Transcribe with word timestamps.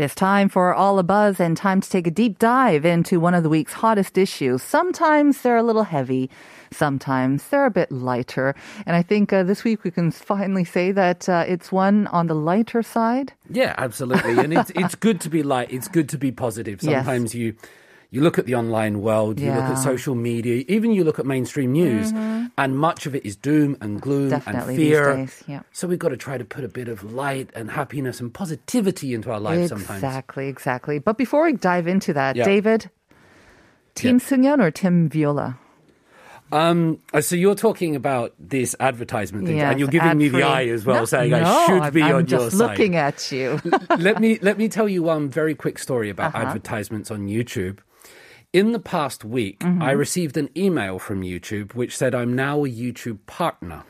It 0.00 0.04
is 0.04 0.14
time 0.14 0.48
for 0.48 0.72
All 0.72 0.98
a 0.98 1.02
Buzz 1.02 1.38
and 1.38 1.54
time 1.54 1.82
to 1.82 1.90
take 1.90 2.06
a 2.06 2.10
deep 2.10 2.38
dive 2.38 2.86
into 2.86 3.20
one 3.20 3.34
of 3.34 3.42
the 3.42 3.50
week's 3.50 3.74
hottest 3.74 4.16
issues. 4.16 4.62
Sometimes 4.62 5.42
they're 5.42 5.58
a 5.58 5.62
little 5.62 5.82
heavy, 5.82 6.30
sometimes 6.70 7.46
they're 7.48 7.66
a 7.66 7.70
bit 7.70 7.92
lighter. 7.92 8.54
And 8.86 8.96
I 8.96 9.02
think 9.02 9.30
uh, 9.30 9.42
this 9.42 9.62
week 9.62 9.84
we 9.84 9.90
can 9.90 10.10
finally 10.10 10.64
say 10.64 10.90
that 10.90 11.28
uh, 11.28 11.44
it's 11.46 11.70
one 11.70 12.06
on 12.06 12.28
the 12.28 12.34
lighter 12.34 12.82
side. 12.82 13.34
Yeah, 13.50 13.74
absolutely. 13.76 14.38
And 14.38 14.54
it's 14.54 14.70
it's 14.74 14.94
good 15.06 15.20
to 15.20 15.28
be 15.28 15.42
light. 15.42 15.70
It's 15.70 15.86
good 15.86 16.08
to 16.08 16.16
be 16.16 16.32
positive. 16.32 16.82
Yes. 16.82 17.04
Sometimes 17.04 17.34
you 17.34 17.54
you 18.10 18.20
look 18.22 18.38
at 18.38 18.46
the 18.46 18.54
online 18.54 19.00
world, 19.02 19.38
you 19.38 19.52
look 19.52 19.64
at 19.64 19.74
social 19.78 20.14
media, 20.14 20.64
even 20.68 20.90
you 20.92 21.04
look 21.04 21.18
at 21.18 21.26
mainstream 21.26 21.72
news, 21.72 22.12
and 22.58 22.76
much 22.76 23.06
of 23.06 23.14
it 23.14 23.24
is 23.24 23.36
doom 23.36 23.76
and 23.80 24.00
gloom 24.00 24.30
Definitely 24.30 24.74
and 24.74 24.76
fear. 24.76 25.16
days, 25.16 25.44
yeah. 25.46 25.62
So 25.72 25.86
we've 25.88 25.98
got 25.98 26.08
to 26.10 26.16
try 26.16 26.36
to 26.36 26.44
put 26.44 26.64
a 26.64 26.68
bit 26.68 26.88
of 26.88 27.04
light 27.12 27.50
and 27.54 27.70
happiness 27.70 28.18
and 28.20 28.32
positivity 28.34 29.14
into 29.14 29.30
our 29.30 29.38
lives 29.40 29.68
sometimes. 29.68 30.02
Exactly, 30.02 30.48
exactly. 30.48 30.98
But 30.98 31.16
before 31.18 31.44
we 31.44 31.52
dive 31.52 31.86
into 31.86 32.12
that, 32.14 32.34
Yeah. 32.36 32.44
David, 32.44 32.90
Team 33.94 34.18
Sungyeon 34.20 34.60
or 34.62 34.70
Team 34.70 35.08
Viola? 35.08 35.58
Um, 36.52 36.98
uh, 37.14 37.20
so 37.20 37.36
you're 37.36 37.54
talking 37.54 37.94
about 37.94 38.34
this 38.40 38.74
advertisement 38.80 39.46
thing, 39.46 39.58
Yes, 39.58 39.70
and 39.70 39.78
you're 39.78 39.88
giving 39.88 40.18
me 40.18 40.28
the 40.28 40.42
eye 40.42 40.66
as 40.66 40.84
well, 40.84 41.00
No, 41.00 41.04
saying 41.04 41.32
I 41.32 41.66
should 41.66 41.94
be 41.94 42.02
I'm, 42.02 42.08
on 42.08 42.14
I'm 42.22 42.26
your 42.26 42.40
just 42.40 42.58
side. 42.58 42.70
looking 42.70 42.96
at 42.96 43.30
you. 43.30 43.60
let 43.98 44.20
me 44.20 44.40
let 44.42 44.58
me 44.58 44.68
tell 44.68 44.88
you 44.88 45.04
one 45.04 45.28
very 45.28 45.54
quick 45.54 45.78
story 45.78 46.10
about 46.10 46.34
Uh-huh. 46.34 46.46
advertisements 46.48 47.10
on 47.12 47.28
YouTube. 47.28 47.78
In 48.52 48.72
the 48.72 48.80
past 48.80 49.24
week, 49.24 49.60
Mm-hmm. 49.60 49.82
I 49.82 49.92
received 49.92 50.36
an 50.36 50.48
email 50.56 50.98
from 50.98 51.22
YouTube 51.22 51.74
which 51.74 51.96
said 51.96 52.14
I'm 52.14 52.34
now 52.34 52.64
a 52.64 52.68
YouTube 52.68 53.18
partner. 53.26 53.84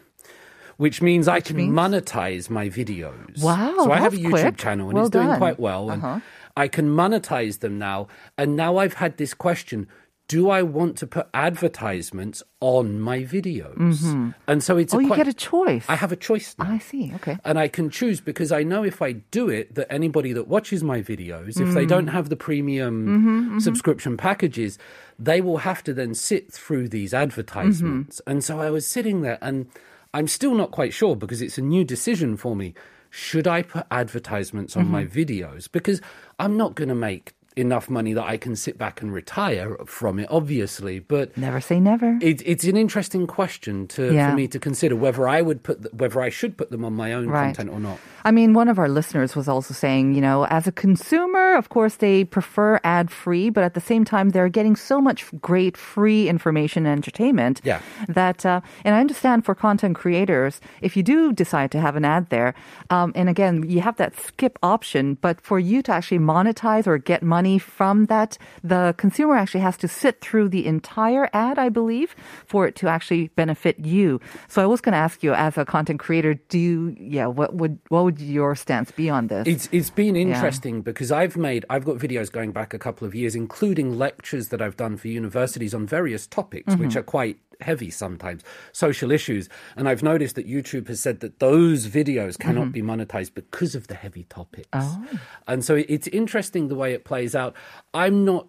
Which 0.77 1.03
means 1.03 1.29
I 1.29 1.41
can 1.41 1.57
means? 1.57 1.75
monetize 1.75 2.49
my 2.49 2.69
videos. 2.69 3.43
Wow, 3.43 3.75
So 3.85 3.93
I 3.93 3.99
have 3.99 4.15
a 4.15 4.17
YouTube 4.17 4.31
quick. 4.31 4.57
channel 4.57 4.89
and 4.89 4.95
Well 4.97 5.07
it's 5.07 5.13
doing 5.13 5.37
quite 5.37 5.61
well. 5.61 5.91
And 5.91 6.03
Uh-huh. 6.03 6.21
I 6.57 6.69
can 6.69 6.89
monetize 6.89 7.61
them 7.61 7.79
now. 7.79 8.09
And 8.39 8.57
now 8.57 8.79
I've 8.79 8.95
had 8.95 9.17
this 9.19 9.35
question 9.35 9.89
do 10.31 10.49
I 10.49 10.63
want 10.63 10.97
to 10.99 11.09
put 11.09 11.29
advertisements 11.35 12.45
on 12.61 13.01
my 13.01 13.19
videos? 13.25 13.75
Mm-hmm. 13.75 14.31
And 14.47 14.63
so 14.63 14.77
it's 14.77 14.95
oh, 14.95 15.01
a 15.01 15.03
you 15.03 15.17
get 15.17 15.27
a 15.27 15.35
choice. 15.35 15.85
I 15.89 15.97
have 15.97 16.13
a 16.13 16.17
choice 16.17 16.55
now 16.57 16.71
I 16.71 16.79
see. 16.79 17.13
Okay. 17.17 17.37
and 17.45 17.59
I 17.59 17.67
can 17.67 17.91
choose 17.91 18.21
because 18.21 18.53
I 18.53 18.63
know 18.63 18.85
if 18.85 19.03
I 19.03 19.11
do 19.33 19.49
it, 19.49 19.75
that 19.75 19.93
anybody 19.93 20.33
that 20.35 20.47
watches 20.47 20.85
my 20.85 21.03
videos, 21.03 21.61
if 21.61 21.75
they 21.75 21.85
mm. 21.85 21.89
don't 21.89 22.07
have 22.07 22.29
the 22.29 22.37
premium 22.37 23.07
mm-hmm, 23.07 23.29
mm-hmm. 23.29 23.59
subscription 23.59 24.17
packages, 24.17 24.79
they 25.19 25.41
will 25.41 25.59
have 25.59 25.83
to 25.83 25.93
then 25.93 26.15
sit 26.15 26.53
through 26.53 26.91
these 26.91 27.13
advertisements. 27.13 28.21
And 28.29 28.45
so 28.45 28.61
I 28.61 28.71
was 28.71 28.87
sitting 28.87 29.23
there, 29.23 29.39
and 29.43 29.67
I'm 30.15 30.29
still 30.29 30.55
not 30.55 30.71
quite 30.71 30.93
sure 30.93 31.17
because 31.17 31.43
it's 31.43 31.59
a 31.59 31.63
new 31.63 31.83
decision 31.83 32.37
for 32.37 32.55
me. 32.55 32.75
Should 33.11 33.49
I 33.49 33.63
put 33.63 33.85
advertisements 33.91 34.77
on 34.77 34.87
my 34.87 35.05
videos? 35.07 35.67
Because 35.73 36.01
I'm 36.39 36.57
not 36.57 36.77
going 36.77 36.89
to 36.91 36.95
make 36.95 37.33
enough 37.61 37.89
money 37.91 38.13
that 38.15 38.25
I 38.25 38.37
can 38.37 38.57
sit 38.57 38.77
back 38.79 39.01
and 39.03 39.13
retire 39.13 39.77
from 39.87 40.19
it, 40.19 40.29
obviously. 40.31 40.99
But 40.99 41.37
Never 41.37 41.61
say 41.61 41.79
never. 41.81 42.19
it, 42.21 42.43
it's 42.45 42.65
an 42.65 42.77
interesting 42.77 43.27
question 43.27 43.87
to, 43.89 44.13
Yeah. 44.13 44.31
for 44.31 44.37
me 44.37 44.49
to 44.49 44.59
consider 44.59 44.97
whether 44.97 45.29
I 45.29 45.43
would 45.43 45.63
put 45.63 45.83
th- 45.83 45.95
whether 45.95 46.21
I 46.21 46.31
should 46.31 46.57
put 46.57 46.71
them 46.71 46.85
on 46.85 46.95
my 46.95 47.13
own 47.13 47.29
Right. 47.29 47.55
content 47.55 47.71
or 47.71 47.81
not. 47.81 47.99
I 48.25 48.31
mean, 48.33 48.53
one 48.55 48.69
of 48.69 48.79
our 48.79 48.89
listeners 48.89 49.35
was 49.37 49.49
also 49.49 49.73
saying, 49.75 50.15
you 50.15 50.21
know, 50.21 50.45
as 50.47 50.67
a 50.67 50.73
consumer, 50.73 51.55
of 51.57 51.69
course, 51.69 51.97
they 51.97 52.25
prefer 52.25 52.79
ad 52.85 53.11
free, 53.11 53.49
but 53.51 53.65
at 53.65 53.75
the 53.75 53.81
same 53.81 54.05
time, 54.05 54.31
they're 54.31 54.49
getting 54.49 54.77
so 54.77 55.01
much 55.01 55.25
great 55.41 55.77
free 55.77 56.29
information 56.29 56.85
and 56.87 56.93
entertainment 56.93 57.61
Yeah. 57.65 57.81
that, 58.09 58.45
uh, 58.45 58.61
and 58.85 58.95
I 58.95 59.01
understand 59.01 59.45
for 59.47 59.55
content 59.55 59.97
creators, 59.97 60.61
if 60.83 60.97
you 60.97 61.03
do 61.03 61.33
decide 61.33 61.71
to 61.73 61.81
have 61.81 61.97
an 61.97 62.05
ad 62.05 62.29
there, 62.31 62.55
um, 62.91 63.13
and 63.15 63.29
again, 63.29 63.65
you 63.69 63.81
have 63.81 63.97
that 63.97 64.13
skip 64.21 64.59
option, 64.63 65.17
but 65.21 65.41
for 65.41 65.59
you 65.59 65.81
to 65.83 65.93
actually 65.93 66.19
monetize 66.19 66.87
or 66.87 66.99
get 66.99 67.23
money 67.23 67.50
from 67.59 68.07
that, 68.07 68.39
the 68.63 68.95
consumer 68.99 69.37
actually 69.37 69.61
has 69.61 69.77
to 69.79 69.89
sit 69.89 70.21
through 70.21 70.49
the 70.49 70.67
entire 70.67 71.29
ad, 71.33 71.59
I 71.59 71.69
believe, 71.69 72.15
for 72.47 72.67
it 72.67 72.77
to 72.77 72.89
actually 72.89 73.29
benefit 73.29 73.79
you. 73.79 74.21
So 74.49 74.63
I 74.63 74.67
was 74.67 74.81
going 74.81 74.93
to 74.93 74.99
ask 74.99 75.23
you, 75.23 75.35
as 75.35 75.59
a 75.59 75.65
content 75.65 76.01
creator, 76.01 76.35
do 76.35 76.59
you, 76.59 76.97
yeah, 76.99 77.27
what 77.27 77.55
would 77.55 77.79
what 77.89 78.05
would 78.05 78.21
your 78.21 78.55
stance 78.55 78.91
be 78.91 79.11
on 79.11 79.29
this? 79.29 79.47
It's 79.47 79.69
it's 79.73 79.91
been 79.91 80.17
interesting 80.17 80.83
because 80.83 81.11
I've 81.13 81.37
made 81.37 81.65
I've 81.71 81.85
got 81.85 81.99
videos 81.99 82.31
going 82.31 82.53
back 82.53 82.75
a 82.75 82.79
couple 82.79 83.07
of 83.07 83.15
years, 83.15 83.35
including 83.35 83.99
lectures 83.99 84.49
that 84.49 84.63
I've 84.63 84.77
done 84.77 84.97
for 84.97 85.09
universities 85.09 85.75
on 85.75 85.87
various 85.87 86.27
topics, 86.27 86.75
which 86.77 86.91
mm-hmm. 86.91 86.99
are 86.99 87.03
quite 87.03 87.39
heavy 87.63 87.91
sometimes, 87.91 88.43
social 88.73 89.11
issues. 89.11 89.49
And 89.77 89.89
I've 89.89 90.03
noticed 90.03 90.35
that 90.37 90.49
YouTube 90.49 90.89
has 90.89 91.01
said 91.01 91.21
that 91.21 91.39
those 91.39 91.87
videos 91.87 92.39
cannot 92.39 92.69
mm-hmm. 92.69 92.71
be 92.73 92.83
monetized 92.83 93.35
because 93.35 93.75
of 93.75 93.89
the 93.89 93.95
heavy 93.95 94.25
topics. 94.25 94.69
Oh. 94.73 95.07
And 95.47 95.65
so 95.65 95.77
it's 95.77 96.09
interesting 96.09 96.69
the 96.69 96.75
way 96.75 96.93
it 96.93 97.05
plays 97.05 97.35
out. 97.35 97.55
I'm 97.95 98.25
not. 98.25 98.49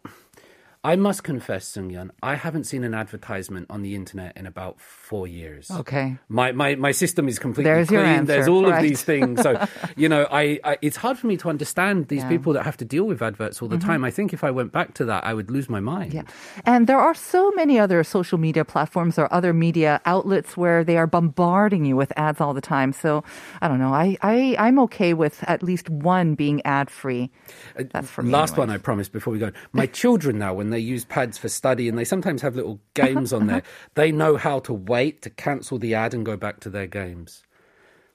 I 0.83 0.95
must 0.95 1.23
confess, 1.23 1.71
Sungyeon, 1.71 2.09
I 2.23 2.33
haven't 2.35 2.63
seen 2.63 2.83
an 2.83 2.95
advertisement 2.95 3.67
on 3.69 3.83
the 3.83 3.93
internet 3.93 4.35
in 4.35 4.47
about 4.47 4.81
four 4.81 5.27
years. 5.27 5.69
okay. 5.69 6.17
My, 6.27 6.51
my 6.53 6.73
my 6.75 6.91
system 6.91 7.27
is 7.27 7.37
completely 7.37 7.71
There's 7.71 7.91
your 7.91 8.03
clean. 8.03 8.25
There's 8.25 8.47
answer, 8.47 8.51
all 8.51 8.65
right. 8.65 8.77
of 8.77 8.89
these 8.89 9.03
things. 9.03 9.41
So 9.41 9.63
you 9.95 10.09
know, 10.09 10.25
I, 10.31 10.59
I 10.63 10.77
it's 10.81 10.97
hard 10.97 11.19
for 11.19 11.27
me 11.27 11.37
to 11.37 11.49
understand 11.49 12.07
these 12.07 12.23
Yeah. 12.23 12.29
people 12.29 12.53
that 12.53 12.63
have 12.63 12.77
to 12.77 12.85
deal 12.85 13.03
with 13.03 13.21
adverts 13.21 13.61
all 13.61 13.67
the 13.67 13.77
mm-hmm. 13.77 13.87
time. 13.87 14.03
I 14.03 14.09
think 14.09 14.33
if 14.33 14.43
I 14.43 14.49
went 14.49 14.71
back 14.71 14.95
to 14.95 15.05
that, 15.05 15.23
I 15.23 15.35
would 15.35 15.51
lose 15.51 15.69
my 15.69 15.79
mind. 15.79 16.13
Yeah. 16.15 16.23
And 16.65 16.87
there 16.87 16.99
are 16.99 17.13
so 17.13 17.51
many 17.51 17.77
other 17.77 18.03
social 18.03 18.39
media 18.39 18.65
platforms 18.65 19.19
or 19.19 19.31
other 19.31 19.53
media 19.53 20.01
outlets 20.05 20.57
where 20.57 20.83
they 20.83 20.97
are 20.97 21.07
bombarding 21.07 21.85
you 21.85 21.95
with 21.95 22.11
ads 22.17 22.41
all 22.41 22.55
the 22.55 22.61
time. 22.61 22.91
So 22.91 23.23
I 23.61 23.67
don't 23.67 23.79
know. 23.79 23.93
I, 23.93 24.17
I, 24.23 24.55
I'm 24.57 24.79
okay 24.79 25.13
with 25.13 25.43
at 25.47 25.61
least 25.61 25.89
one 25.91 26.33
being 26.33 26.61
ad 26.65 26.89
free. 26.89 27.29
Uh, 27.77 27.83
That's 27.93 28.09
for 28.09 28.23
me. 28.23 28.31
Last 28.31 28.57
one, 28.57 28.69
I 28.69 28.73
anyways. 28.73 28.83
promise 28.83 29.09
before 29.09 29.31
we 29.31 29.37
go. 29.37 29.51
My 29.73 29.85
children 29.85 30.39
now, 30.39 30.55
when 30.55 30.70
they 30.71 30.79
use 30.79 31.05
pads 31.05 31.37
for 31.37 31.49
study, 31.49 31.87
and 31.87 31.97
they 31.97 32.03
sometimes 32.03 32.41
have 32.41 32.55
little 32.55 32.79
games 32.93 33.31
on 33.33 33.47
there, 33.47 33.63
they 33.95 34.11
know 34.11 34.37
how 34.37 34.59
to 34.61 34.73
wait 34.73 35.21
to 35.21 35.29
cancel 35.29 35.77
the 35.77 35.93
ad 35.93 36.13
and 36.13 36.25
go 36.25 36.35
back 36.35 36.59
to 36.61 36.69
their 36.69 36.87
games. 36.87 37.43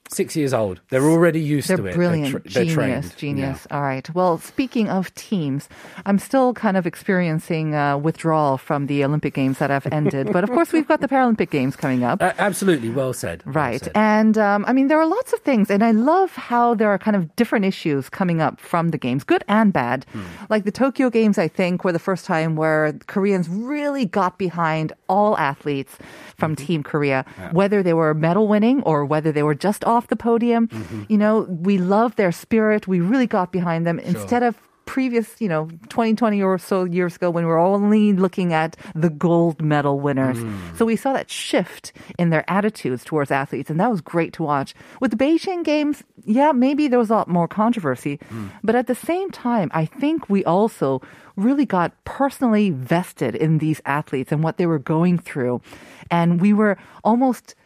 Six 0.08 0.36
years 0.36 0.54
old, 0.54 0.80
they're 0.90 1.04
already 1.10 1.40
used 1.40 1.68
They're 1.68 1.76
to 1.78 1.86
it. 1.86 1.94
brilliant. 1.94 2.30
They're, 2.32 2.40
tra- 2.40 2.50
they're 2.50 2.64
genius. 2.64 2.74
trained. 3.08 3.16
Genius. 3.16 3.66
All 3.72 3.82
right. 3.82 4.08
Well, 4.14 4.38
speaking 4.38 4.88
of 4.88 5.12
teams, 5.14 5.68
I'm 6.06 6.18
still 6.20 6.54
kind 6.54 6.76
of 6.76 6.86
experiencing 6.86 7.74
uh, 7.74 7.98
withdrawal 7.98 8.56
from 8.56 8.86
the 8.86 9.04
Olympic 9.04 9.34
Games 9.34 9.58
that 9.58 9.70
have 9.70 9.86
ended. 9.90 10.32
but 10.32 10.44
of 10.44 10.50
course, 10.50 10.72
we've 10.72 10.86
got 10.86 11.00
the 11.00 11.08
Paralympic 11.08 11.50
Games 11.50 11.74
coming 11.74 12.04
up. 12.04 12.22
Uh, 12.22 12.32
absolutely, 12.38 12.88
well 12.88 13.12
said. 13.12 13.42
well 13.46 13.54
Right. 13.54 13.82
said. 13.82 13.92
And 13.96 14.38
um, 14.38 14.64
I 14.68 14.72
mean, 14.72 14.86
there 14.88 15.00
are 15.00 15.06
lots 15.06 15.32
of 15.32 15.40
things. 15.40 15.70
And 15.70 15.82
I 15.82 15.90
love 15.90 16.30
how 16.32 16.74
there 16.74 16.88
are 16.90 16.98
kind 16.98 17.16
of 17.16 17.34
different 17.34 17.64
issues 17.64 18.08
coming 18.08 18.40
up 18.40 18.60
from 18.60 18.90
the 18.90 18.98
games, 18.98 19.24
good 19.24 19.42
and 19.48 19.72
bad. 19.72 20.06
Hmm. 20.12 20.22
Like 20.48 20.64
the 20.64 20.72
Tokyo 20.72 21.10
Games, 21.10 21.36
I 21.36 21.48
think, 21.48 21.82
were 21.84 21.92
the 21.92 21.98
first 21.98 22.24
time 22.26 22.54
where 22.54 22.92
Koreans 23.08 23.48
really 23.48 24.04
got 24.06 24.38
behind 24.38 24.92
all 25.08 25.36
athletes 25.38 25.96
from 26.36 26.54
Mm-hmm. 26.54 26.66
Team 26.66 26.82
Korea, 26.82 27.24
whether 27.52 27.82
they 27.82 27.94
were 27.94 28.12
medal 28.14 28.46
winning 28.46 28.82
or 28.82 29.04
whether 29.06 29.32
they 29.32 29.42
were 29.42 29.54
just 29.54 29.82
off 29.96 30.06
the 30.08 30.16
podium. 30.16 30.68
Mm-hmm. 30.68 31.02
You 31.08 31.18
know, 31.18 31.40
we 31.48 31.78
love 31.78 32.16
their 32.16 32.32
spirit. 32.32 32.86
We 32.86 33.00
really 33.00 33.26
got 33.26 33.50
behind 33.50 33.86
them 33.86 33.98
instead 33.98 34.42
of 34.42 34.60
previous, 34.86 35.40
you 35.40 35.48
know, 35.48 35.68
20, 35.88 36.14
20 36.14 36.42
or 36.42 36.58
so 36.58 36.84
years 36.84 37.16
ago 37.16 37.28
when 37.28 37.44
we 37.44 37.50
were 37.50 37.58
only 37.58 38.12
looking 38.12 38.54
at 38.54 38.76
the 38.94 39.10
gold 39.10 39.60
medal 39.60 39.98
winners. 39.98 40.38
So 40.78 40.86
we 40.86 40.94
saw 40.94 41.12
that 41.12 41.28
shift 41.28 41.92
in 42.18 42.30
their 42.30 42.48
attitudes 42.48 43.04
towards 43.04 43.32
athletes, 43.32 43.68
and 43.68 43.80
that 43.80 43.90
was 43.90 44.00
great 44.00 44.32
to 44.34 44.44
watch. 44.44 44.74
With 45.00 45.10
the 45.10 45.16
Beijing 45.16 45.64
Games, 45.64 46.04
yeah, 46.24 46.52
maybe 46.52 46.86
there 46.86 47.00
was 47.00 47.10
a 47.10 47.14
lot 47.14 47.28
more 47.28 47.48
controversy, 47.48 48.20
but 48.62 48.76
at 48.76 48.86
the 48.86 48.94
same 48.94 49.30
time, 49.30 49.70
I 49.74 49.86
think 49.86 50.30
we 50.30 50.44
also 50.44 51.02
really 51.34 51.66
got 51.66 51.92
personally 52.04 52.70
vested 52.70 53.34
in 53.34 53.58
these 53.58 53.80
athletes 53.84 54.30
and 54.30 54.42
what 54.42 54.56
they 54.56 54.66
were 54.66 54.78
going 54.78 55.18
through. 55.18 55.60
And 56.12 56.40
we 56.40 56.52
were 56.52 56.78
almost 57.02 57.56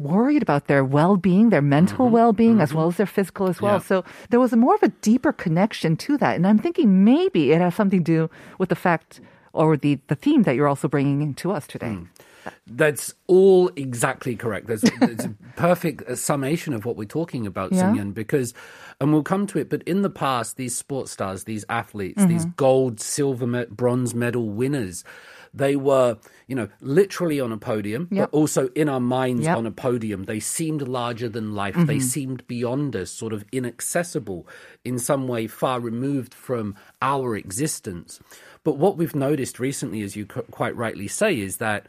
worried 0.00 0.42
about 0.42 0.66
their 0.66 0.84
well-being, 0.84 1.50
their 1.50 1.62
mental 1.62 2.08
well-being, 2.08 2.60
as 2.60 2.72
well 2.74 2.88
as 2.88 2.96
their 2.96 3.06
physical 3.06 3.48
as 3.48 3.60
well. 3.60 3.74
Yeah. 3.74 3.78
So 3.80 4.04
there 4.30 4.40
was 4.40 4.52
a 4.52 4.56
more 4.56 4.74
of 4.74 4.82
a 4.82 4.88
deeper 5.02 5.32
connection 5.32 5.96
to 5.98 6.16
that. 6.18 6.36
And 6.36 6.46
I'm 6.46 6.58
thinking 6.58 7.04
maybe 7.04 7.52
it 7.52 7.60
has 7.60 7.74
something 7.74 8.02
to 8.04 8.12
do 8.28 8.30
with 8.58 8.68
the 8.68 8.74
fact 8.76 9.20
or 9.52 9.76
the, 9.76 9.98
the 10.06 10.14
theme 10.14 10.42
that 10.44 10.54
you're 10.54 10.68
also 10.68 10.88
bringing 10.88 11.22
in 11.22 11.34
to 11.34 11.52
us 11.52 11.66
today. 11.66 11.98
That's 12.66 13.12
all 13.26 13.70
exactly 13.76 14.34
correct. 14.34 14.66
That's, 14.66 14.82
that's 14.98 15.26
a 15.26 15.34
perfect 15.56 16.08
uh, 16.08 16.16
summation 16.16 16.72
of 16.72 16.84
what 16.86 16.96
we're 16.96 17.04
talking 17.04 17.46
about, 17.46 17.72
Yeah. 17.72 17.92
Because, 18.04 18.54
and 19.00 19.12
we'll 19.12 19.22
come 19.22 19.46
to 19.48 19.58
it, 19.58 19.68
but 19.68 19.82
in 19.82 20.00
the 20.02 20.08
past, 20.10 20.56
these 20.56 20.74
sports 20.76 21.10
stars, 21.12 21.44
these 21.44 21.64
athletes, 21.68 22.24
these 22.24 22.46
Mm-hmm. 22.46 22.54
gold, 22.56 23.00
silver, 23.00 23.66
bronze 23.66 24.14
medal 24.14 24.48
winners, 24.48 25.04
they 25.52 25.76
were, 25.76 26.16
you 26.46 26.54
know, 26.54 26.68
literally 26.80 27.40
on 27.40 27.52
a 27.52 27.56
podium, 27.56 28.08
Yep. 28.10 28.30
but 28.30 28.36
also 28.36 28.68
in 28.68 28.88
our 28.88 29.00
minds 29.00 29.44
Yep. 29.44 29.56
on 29.56 29.66
a 29.66 29.70
podium. 29.70 30.24
They 30.24 30.40
seemed 30.40 30.86
larger 30.86 31.28
than 31.28 31.54
life. 31.54 31.74
They 31.74 31.96
mm-hmm. 31.96 32.00
seemed 32.00 32.46
beyond 32.46 32.94
us, 32.94 33.10
sort 33.10 33.32
of 33.32 33.44
inaccessible, 33.52 34.46
in 34.84 34.98
some 34.98 35.26
way 35.26 35.46
far 35.46 35.80
removed 35.80 36.34
from 36.34 36.74
our 37.02 37.36
existence. 37.36 38.20
But 38.62 38.76
what 38.78 38.96
we've 38.96 39.14
noticed 39.14 39.58
recently, 39.58 40.02
as 40.02 40.16
you 40.16 40.26
quite 40.26 40.76
rightly 40.76 41.08
say, 41.08 41.40
is 41.40 41.56
that 41.56 41.86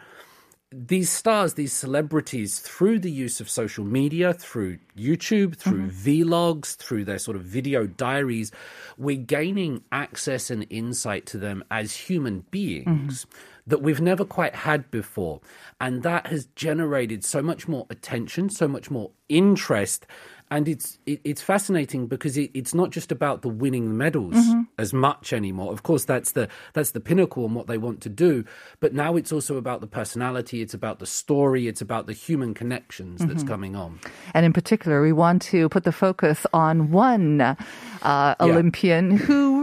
these 0.73 1.09
stars, 1.09 1.55
these 1.55 1.73
celebrities, 1.73 2.59
through 2.59 2.99
the 2.99 3.11
use 3.11 3.41
of 3.41 3.49
social 3.49 3.83
media, 3.83 4.33
through 4.33 4.77
YouTube, 4.97 5.57
through 5.57 5.89
mm-hmm. 5.89 6.29
vlogs, 6.29 6.77
through 6.77 7.03
their 7.03 7.19
sort 7.19 7.35
of 7.35 7.43
video 7.43 7.85
diaries, 7.85 8.51
we're 8.97 9.17
gaining 9.17 9.83
access 9.91 10.49
and 10.49 10.65
insight 10.69 11.25
to 11.25 11.37
them 11.37 11.61
as 11.69 11.93
human 11.93 12.45
beings 12.51 12.85
mm-hmm. 13.25 13.39
that 13.67 13.81
we've 13.81 13.99
never 13.99 14.23
quite 14.23 14.55
had 14.55 14.89
before. 14.91 15.41
And 15.81 16.03
that 16.03 16.27
has 16.27 16.45
generated 16.55 17.25
so 17.25 17.41
much 17.41 17.67
more 17.67 17.85
attention, 17.89 18.49
so 18.49 18.69
much 18.69 18.89
more 18.89 19.11
interest. 19.27 20.07
And 20.51 20.67
it's 20.67 20.99
it, 21.05 21.21
it's 21.23 21.41
fascinating 21.41 22.07
because 22.07 22.37
it, 22.37 22.51
it's 22.53 22.73
not 22.73 22.89
just 22.91 23.11
about 23.11 23.41
the 23.41 23.47
winning 23.47 23.97
medals 23.97 24.35
as 24.77 24.93
much 24.93 25.31
anymore. 25.31 25.71
Of 25.71 25.83
course, 25.83 26.03
that's 26.03 26.33
the 26.33 26.49
that's 26.73 26.91
the 26.91 26.99
pinnacle 26.99 27.45
and 27.45 27.55
what 27.55 27.67
they 27.67 27.77
want 27.77 28.01
to 28.01 28.09
do. 28.09 28.43
But 28.81 28.93
now 28.93 29.15
it's 29.15 29.31
also 29.31 29.55
about 29.55 29.79
the 29.79 29.87
personality. 29.87 30.61
It's 30.61 30.73
about 30.73 30.99
the 30.99 31.05
story. 31.05 31.67
It's 31.67 31.81
about 31.81 32.05
the 32.05 32.13
human 32.13 32.53
connections 32.53 33.25
that's 33.25 33.43
coming 33.43 33.75
on. 33.75 33.99
And 34.33 34.45
in 34.45 34.51
particular, 34.51 35.01
we 35.01 35.13
want 35.13 35.41
to 35.43 35.69
put 35.69 35.85
the 35.85 35.91
focus 35.91 36.45
on 36.53 36.91
one 36.91 37.39
uh, 37.39 38.35
Olympian 38.41 39.11
who 39.15 39.60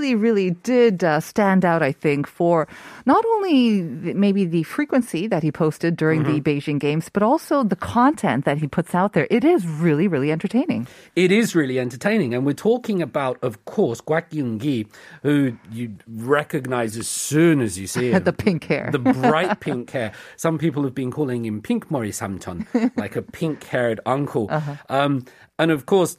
really, 0.00 0.14
really 0.14 0.50
did 0.50 1.04
uh, 1.04 1.20
stand 1.20 1.64
out, 1.64 1.82
I 1.82 1.92
think, 1.92 2.26
for 2.26 2.66
not 3.04 3.24
only 3.24 3.82
maybe 3.82 4.46
the 4.46 4.62
frequency 4.62 5.26
that 5.26 5.42
he 5.42 5.52
posted 5.52 5.96
during 5.96 6.22
the 6.22 6.40
Beijing 6.40 6.78
Games, 6.78 7.10
but 7.12 7.22
also 7.22 7.62
the 7.62 7.76
content 7.76 8.46
that 8.46 8.58
he 8.58 8.66
puts 8.66 8.94
out 8.94 9.12
there. 9.12 9.26
It 9.30 9.44
is 9.44 9.66
really, 9.66 10.08
really 10.08 10.32
entertaining. 10.32 10.86
It 11.16 11.30
is 11.30 11.54
really 11.54 11.78
entertaining. 11.78 12.32
And 12.34 12.46
we're 12.46 12.54
talking 12.54 13.02
about, 13.02 13.38
of 13.42 13.64
course, 13.66 14.00
Kwak 14.00 14.30
Yoon-gi, 14.30 14.86
who 15.22 15.56
you 15.70 15.96
recognize 16.08 16.96
as 16.96 17.08
soon 17.08 17.60
as 17.60 17.78
you 17.78 17.86
see 17.86 18.10
him. 18.12 18.24
the 18.24 18.32
pink 18.32 18.64
hair. 18.64 18.88
The 18.90 18.98
bright 18.98 19.60
pink 19.66 19.90
hair. 19.90 20.12
Some 20.36 20.56
people 20.56 20.82
have 20.84 20.94
been 20.94 21.10
calling 21.10 21.44
him 21.44 21.60
Pink 21.60 21.90
Mori 21.90 22.10
Samton, 22.10 22.66
like 22.96 23.16
a 23.16 23.22
pink-haired 23.22 24.00
uncle. 24.06 24.48
Uh-huh. 24.50 24.76
Um, 24.88 25.26
and 25.58 25.70
of 25.70 25.84
course, 25.84 26.16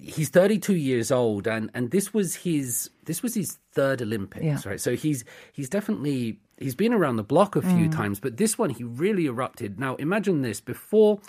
he's 0.00 0.28
32 0.28 0.74
years 0.74 1.10
old, 1.10 1.46
and, 1.46 1.70
and 1.74 1.90
this 1.90 2.12
was 2.14 2.36
his 2.36 2.90
this 3.04 3.22
was 3.22 3.34
his 3.34 3.58
third 3.72 4.00
Olympics, 4.02 4.44
Yeah. 4.44 4.58
right? 4.64 4.80
So 4.80 4.94
he's 4.96 5.24
he's 5.52 5.68
definitely 5.68 6.38
he's 6.58 6.74
been 6.74 6.92
around 6.94 7.16
the 7.16 7.24
block 7.24 7.56
a 7.56 7.62
few 7.62 7.88
times, 7.88 8.20
but 8.20 8.36
this 8.36 8.56
one 8.58 8.70
he 8.70 8.84
really 8.84 9.26
erupted. 9.26 9.78
Now 9.80 9.96
imagine 9.96 10.42
this 10.42 10.60
before 10.60 11.20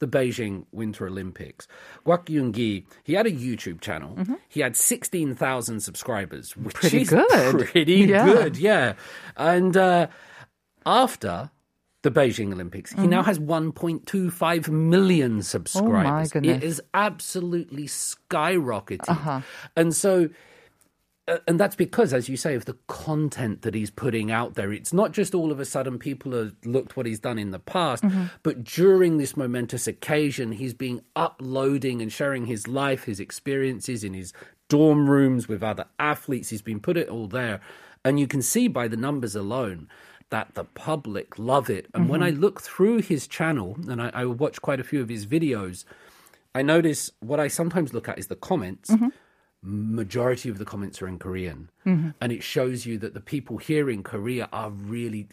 the 0.00 0.06
Beijing 0.08 0.66
Winter 0.72 1.06
Olympics. 1.06 1.68
Kwak 2.04 2.26
Yoon-gi, 2.26 2.84
he 3.04 3.12
had 3.14 3.26
a 3.26 3.30
YouTube 3.30 3.80
channel. 3.80 4.18
He 4.48 4.60
had 4.60 4.74
16,000 4.76 5.80
subscribers, 5.80 6.56
which 6.56 6.74
Pretty 6.74 7.02
is 7.02 7.10
good. 7.10 7.66
pretty 7.68 7.94
Yeah. 8.00 8.24
good, 8.26 8.56
yeah. 8.58 8.94
And 9.36 9.76
uh, 9.76 10.08
after 10.84 11.50
the 12.04 12.10
Beijing 12.10 12.52
Olympics, 12.52 12.92
he 12.92 13.06
now 13.06 13.22
has 13.22 13.38
1.25 13.38 14.68
million 14.68 15.42
subscribers. 15.42 16.30
Mm-hmm. 16.30 16.38
Oh 16.38 16.40
goodness. 16.40 16.62
It 16.62 16.66
is 16.66 16.82
absolutely 16.92 17.86
skyrocketing. 17.86 19.42
And 19.74 19.94
so 19.94 20.28
uh, 21.26 21.38
and 21.48 21.58
that's 21.58 21.74
because, 21.74 22.12
as 22.12 22.28
you 22.28 22.36
say, 22.36 22.54
of 22.54 22.66
the 22.66 22.76
content 22.86 23.62
that 23.62 23.74
he's 23.74 23.90
putting 23.90 24.30
out 24.30 24.54
there. 24.54 24.70
It's 24.72 24.92
not 24.92 25.12
just 25.12 25.34
all 25.34 25.50
of 25.50 25.58
a 25.58 25.64
sudden 25.64 25.98
people 25.98 26.32
have 26.32 26.54
looked 26.66 26.98
what 26.98 27.06
he's 27.06 27.18
done 27.18 27.38
in 27.38 27.50
the 27.50 27.58
past, 27.58 28.04
but 28.42 28.62
during 28.62 29.16
this 29.16 29.34
momentous 29.34 29.86
occasion, 29.86 30.52
he's 30.52 30.74
been 30.74 31.00
uploading 31.16 32.02
and 32.02 32.12
sharing 32.12 32.44
his 32.44 32.68
life, 32.68 33.04
his 33.04 33.20
experiences 33.20 34.04
in 34.04 34.12
his 34.12 34.34
dorm 34.68 35.08
rooms 35.08 35.48
with 35.48 35.62
other 35.62 35.86
athletes. 35.98 36.50
He's 36.50 36.60
been 36.60 36.80
put 36.80 36.98
it 36.98 37.08
all 37.08 37.26
there. 37.26 37.60
And 38.04 38.20
you 38.20 38.26
can 38.26 38.42
see 38.42 38.68
by 38.68 38.86
the 38.86 38.98
numbers 38.98 39.34
alone 39.34 39.88
that 40.34 40.54
the 40.54 40.64
public 40.64 41.38
love 41.38 41.70
it. 41.70 41.86
And 41.94 42.08
when 42.08 42.20
I 42.20 42.32
mm-hmm. 42.32 42.40
look 42.40 42.60
through 42.60 43.02
his 43.02 43.28
channel, 43.28 43.76
and 43.88 44.02
I, 44.02 44.10
I 44.12 44.24
watch 44.24 44.60
quite 44.60 44.80
a 44.80 44.84
few 44.84 45.00
of 45.00 45.08
his 45.08 45.26
videos, 45.26 45.84
I 46.56 46.62
notice 46.62 47.12
what 47.20 47.38
I 47.38 47.46
sometimes 47.46 47.94
look 47.94 48.08
at 48.08 48.18
is 48.18 48.26
the 48.26 48.34
comments 48.34 48.90
mm-hmm. 48.90 49.10
majority 49.62 50.48
of 50.48 50.58
the 50.58 50.64
comments 50.64 51.00
are 51.00 51.06
in 51.06 51.20
Korean. 51.20 51.70
Mm-hmm. 51.86 52.10
And 52.20 52.32
it 52.32 52.42
shows 52.42 52.84
you 52.84 52.98
that 52.98 53.14
the 53.14 53.20
people 53.20 53.58
here 53.58 53.88
in 53.88 54.02
Korea 54.02 54.48
are 54.52 54.70
really 54.70 55.28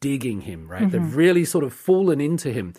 digging 0.00 0.40
him, 0.40 0.68
right? 0.68 0.90
They've 0.90 1.14
really 1.14 1.44
sort 1.44 1.62
of 1.62 1.74
fallen 1.74 2.18
into 2.18 2.50
him. 2.50 2.72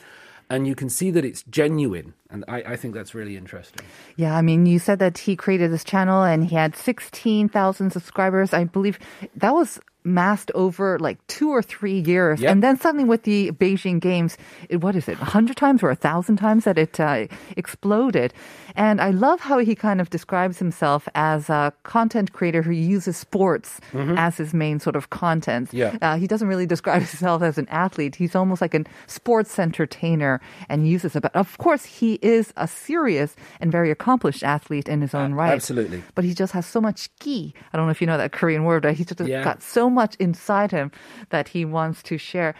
And 0.49 0.65
you 0.65 0.73
can 0.73 0.89
see 0.89 1.11
that 1.11 1.25
it's 1.25 1.43
genuine. 1.43 2.13
And 2.31 2.43
I, 2.47 2.73
I 2.73 2.75
think 2.75 2.95
that's 2.95 3.13
really 3.13 3.37
interesting. 3.37 3.85
Yeah, 4.15 4.35
I 4.35 4.41
mean, 4.41 4.65
you 4.65 4.79
said 4.79 4.97
that 4.97 5.17
he 5.17 5.35
created 5.35 5.71
this 5.71 5.83
channel 5.83 6.23
and 6.23 6.45
he 6.45 6.55
had 6.55 6.75
16,000 6.75 7.91
subscribers. 7.91 8.53
I 8.53 8.63
believe 8.63 8.97
that 9.35 9.53
was 9.53 9.79
massed 10.07 10.49
over 10.55 10.97
like 10.99 11.17
two 11.27 11.49
or 11.51 11.61
three 11.61 11.99
years. 11.99 12.39
Yep. 12.41 12.51
And 12.51 12.63
then 12.63 12.79
suddenly 12.79 13.03
with 13.03 13.23
the 13.23 13.51
Beijing 13.51 13.99
Games, 13.99 14.37
it, 14.69 14.77
what 14.81 14.95
is 14.95 15.07
it, 15.07 15.19
100 15.19 15.55
times 15.57 15.83
or 15.83 15.87
a 15.87 15.99
1,000 15.99 16.37
times 16.37 16.63
that 16.63 16.77
it 16.77 16.99
uh, 16.99 17.27
exploded. 17.55 18.33
And 18.75 19.01
I 19.01 19.09
love 19.11 19.39
how 19.41 19.57
he 19.59 19.75
kind 19.75 19.99
of 19.99 20.09
describes 20.09 20.59
himself 20.59 21.07
as 21.15 21.49
a 21.49 21.73
content 21.83 22.31
creator 22.33 22.61
who 22.61 22.71
uses 22.71 23.17
sports 23.17 23.79
as 23.93 24.37
his 24.37 24.53
main 24.53 24.79
sort 24.79 24.95
of 24.95 25.09
content. 25.09 25.73
Yeah. 25.73 25.97
Uh, 26.01 26.17
he 26.17 26.27
doesn't 26.27 26.47
really 26.47 26.65
describe 26.67 27.01
himself 27.13 27.41
as 27.41 27.57
an 27.57 27.67
athlete. 27.69 28.15
He's 28.15 28.35
almost 28.35 28.61
like 28.61 28.73
a 28.75 28.83
sports 29.07 29.57
entertainer 29.59 30.39
and 30.69 30.87
uses 30.87 31.15
it. 31.15 31.21
But 31.21 31.35
of 31.35 31.57
course, 31.57 31.85
he 31.85 32.19
is 32.21 32.53
a 32.55 32.67
serious 32.67 33.35
and 33.59 33.71
very 33.71 33.89
accomplished 33.91 34.43
athlete 34.43 34.87
in 34.87 35.01
his 35.01 35.13
own 35.15 35.33
right. 35.33 35.53
absolutely. 35.53 36.03
But 36.15 36.23
he 36.23 36.33
just 36.33 36.53
has 36.53 36.65
so 36.65 36.79
much 36.79 37.09
ki. 37.19 37.53
I 37.73 37.77
don't 37.77 37.87
know 37.87 37.91
if 37.91 37.99
you 38.01 38.07
know 38.07 38.17
that 38.17 38.31
Korean 38.31 38.63
word, 38.63 38.83
but 38.83 38.93
he's 38.93 39.07
just 39.07 39.19
Yeah. 39.21 39.43
got 39.43 39.63
so 39.63 39.89
much 40.01 40.15
inside 40.27 40.71
him 40.71 40.91
that 41.29 41.49
he 41.49 41.65
wants 41.65 41.99
to 42.03 42.17
share. 42.17 42.53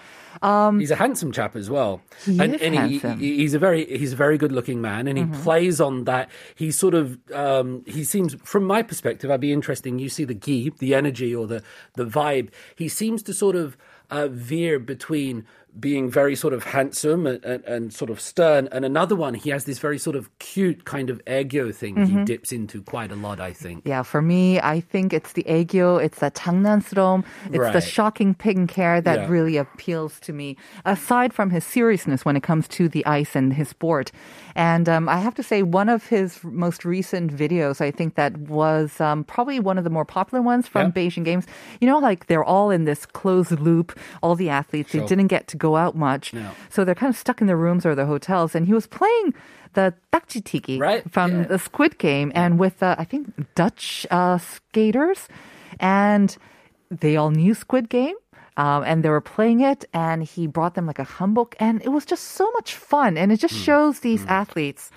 He's 0.80 0.92
a 0.92 0.96
handsome 0.96 1.32
chap 1.32 1.56
as 1.56 1.70
well. 1.70 2.02
He 2.26 2.40
and 2.40 2.56
is 2.56 2.62
and 2.62 2.76
handsome. 2.76 3.20
He, 3.20 3.38
he's 3.38 3.54
a 3.54 3.60
very 3.60 3.86
he's 3.86 4.14
a 4.14 4.16
very 4.16 4.38
good 4.38 4.52
looking 4.52 4.82
man 4.82 5.08
and 5.08 5.18
he 5.18 5.26
plays 5.42 5.80
on 5.80 6.04
that. 6.06 6.30
He 6.56 6.72
sort 6.72 6.94
of 6.94 7.18
um, 7.32 7.84
he 7.86 8.04
seems 8.04 8.36
from 8.44 8.64
my 8.66 8.82
perspective, 8.84 9.32
I'd 9.32 9.46
be 9.50 9.54
interesting. 9.54 10.00
You 10.00 10.10
see 10.10 10.26
the 10.26 10.36
gi, 10.46 10.74
the 10.80 10.94
energy 10.94 11.34
or 11.34 11.48
the 11.48 11.64
the 11.96 12.06
vibe. 12.06 12.50
He 12.76 12.88
seems 12.88 13.24
to 13.24 13.34
sort 13.34 13.56
of 13.56 13.78
uh, 14.10 14.28
veer 14.28 14.80
between 14.80 15.46
being 15.80 16.10
very 16.10 16.36
sort 16.36 16.54
of 16.54 16.64
handsome 16.64 17.28
and, 17.28 17.44
and, 17.44 17.64
and, 17.66 17.94
sort 17.94 18.10
of 18.10 18.20
stern. 18.20 18.68
And 18.72 18.84
another 18.86 19.16
one, 19.16 19.34
he 19.34 19.50
has 19.50 19.66
this 19.66 19.80
very 19.80 19.98
sort 19.98 20.16
of 20.16 20.36
cute 20.40 20.86
kind 20.86 21.10
of 21.10 21.24
aegyo 21.26 21.74
thing 21.74 21.96
mm-hmm. 21.96 22.20
he 22.20 22.26
dips 22.26 22.52
into 22.52 22.82
quite 22.82 23.12
a 23.12 23.16
lot, 23.16 23.40
I 23.40 23.54
think. 23.54 23.84
Yeah, 23.86 24.04
for 24.04 24.22
me, 24.22 24.60
I 24.60 24.80
think 24.80 25.14
it's 25.14 25.34
the 25.34 25.44
aegyo, 25.44 26.04
it's 26.04 26.20
the 26.20 26.32
장난스러움, 26.32 27.24
it's 27.48 27.58
right. 27.58 27.74
the 27.74 27.82
shocking 27.82 28.34
pink 28.34 28.72
hair 28.72 29.02
that 29.02 29.20
yeah. 29.20 29.28
really 29.28 29.58
appeals 29.58 30.20
to 30.22 30.34
me, 30.34 30.58
aside 30.86 31.34
from 31.34 31.50
his 31.50 31.64
seriousness 31.64 32.26
when 32.26 32.36
it 32.36 32.44
comes 32.44 32.68
to 32.70 32.90
the 32.90 33.06
ice 33.06 33.36
and 33.36 33.54
his 33.54 33.70
sport. 33.70 34.12
And 34.56 34.90
um, 34.90 35.08
I 35.08 35.18
have 35.18 35.36
to 35.36 35.44
say, 35.44 35.62
one 35.62 35.88
of 35.88 36.08
his 36.08 36.44
most 36.44 36.84
recent 36.84 37.32
videos, 37.32 37.80
I 37.80 37.92
think 37.92 38.16
that 38.16 38.36
was 38.38 39.00
um, 39.00 39.24
probably 39.24 39.60
one 39.60 39.78
of 39.78 39.84
the 39.84 39.92
more 39.92 40.06
popular 40.06 40.42
ones 40.42 40.68
from 40.68 40.88
yeah. 40.88 40.92
Beijing 40.94 41.24
Games. 41.24 41.46
You 41.80 41.88
know, 41.88 42.00
like 42.00 42.26
they're 42.26 42.44
all 42.44 42.72
in 42.72 42.86
this 42.86 43.06
closed 43.06 43.60
loop, 43.60 43.98
all 44.24 44.34
the 44.34 44.50
athletes. 44.50 44.92
Sure. 44.92 45.02
They 45.02 45.08
didn't 45.08 45.28
get 45.28 45.48
to 45.50 45.58
go 45.58 45.67
out 45.76 45.96
much, 45.96 46.34
No. 46.34 46.52
so 46.70 46.86
they're 46.86 46.96
kind 46.96 47.10
of 47.10 47.18
stuck 47.18 47.42
in 47.42 47.48
their 47.48 47.58
rooms 47.58 47.86
or 47.86 47.96
their 47.96 48.06
hotels. 48.06 48.56
And 48.56 48.66
he 48.68 48.74
was 48.74 48.88
playing 48.88 49.34
the 49.74 49.94
takjitiki 50.14 50.80
Right, 50.80 51.04
from 51.12 51.32
yeah. 51.42 51.44
the 51.48 51.60
Squid 51.60 51.98
Game 51.98 52.32
and 52.36 52.58
with 52.60 52.82
uh, 52.82 52.96
I 52.98 53.04
think 53.04 53.28
Dutch 53.56 54.06
uh, 54.12 54.38
skaters, 54.38 55.28
and 55.80 56.36
they 56.90 57.16
all 57.18 57.32
knew 57.32 57.54
Squid 57.54 57.90
Game. 57.90 58.16
Um, 58.56 58.82
and 58.86 59.04
they 59.04 59.10
were 59.10 59.22
playing 59.22 59.60
it, 59.60 59.86
and 59.94 60.24
he 60.24 60.48
brought 60.48 60.74
them 60.74 60.88
like 60.88 60.98
a 60.98 61.06
hanbok, 61.06 61.54
and 61.60 61.80
it 61.84 61.90
was 61.90 62.06
just 62.08 62.24
so 62.24 62.50
much 62.54 62.74
fun. 62.74 63.16
And 63.16 63.32
it 63.32 63.38
just 63.40 63.54
Hmm. 63.54 63.62
shows 63.62 64.00
these 64.00 64.26
athletes 64.26 64.90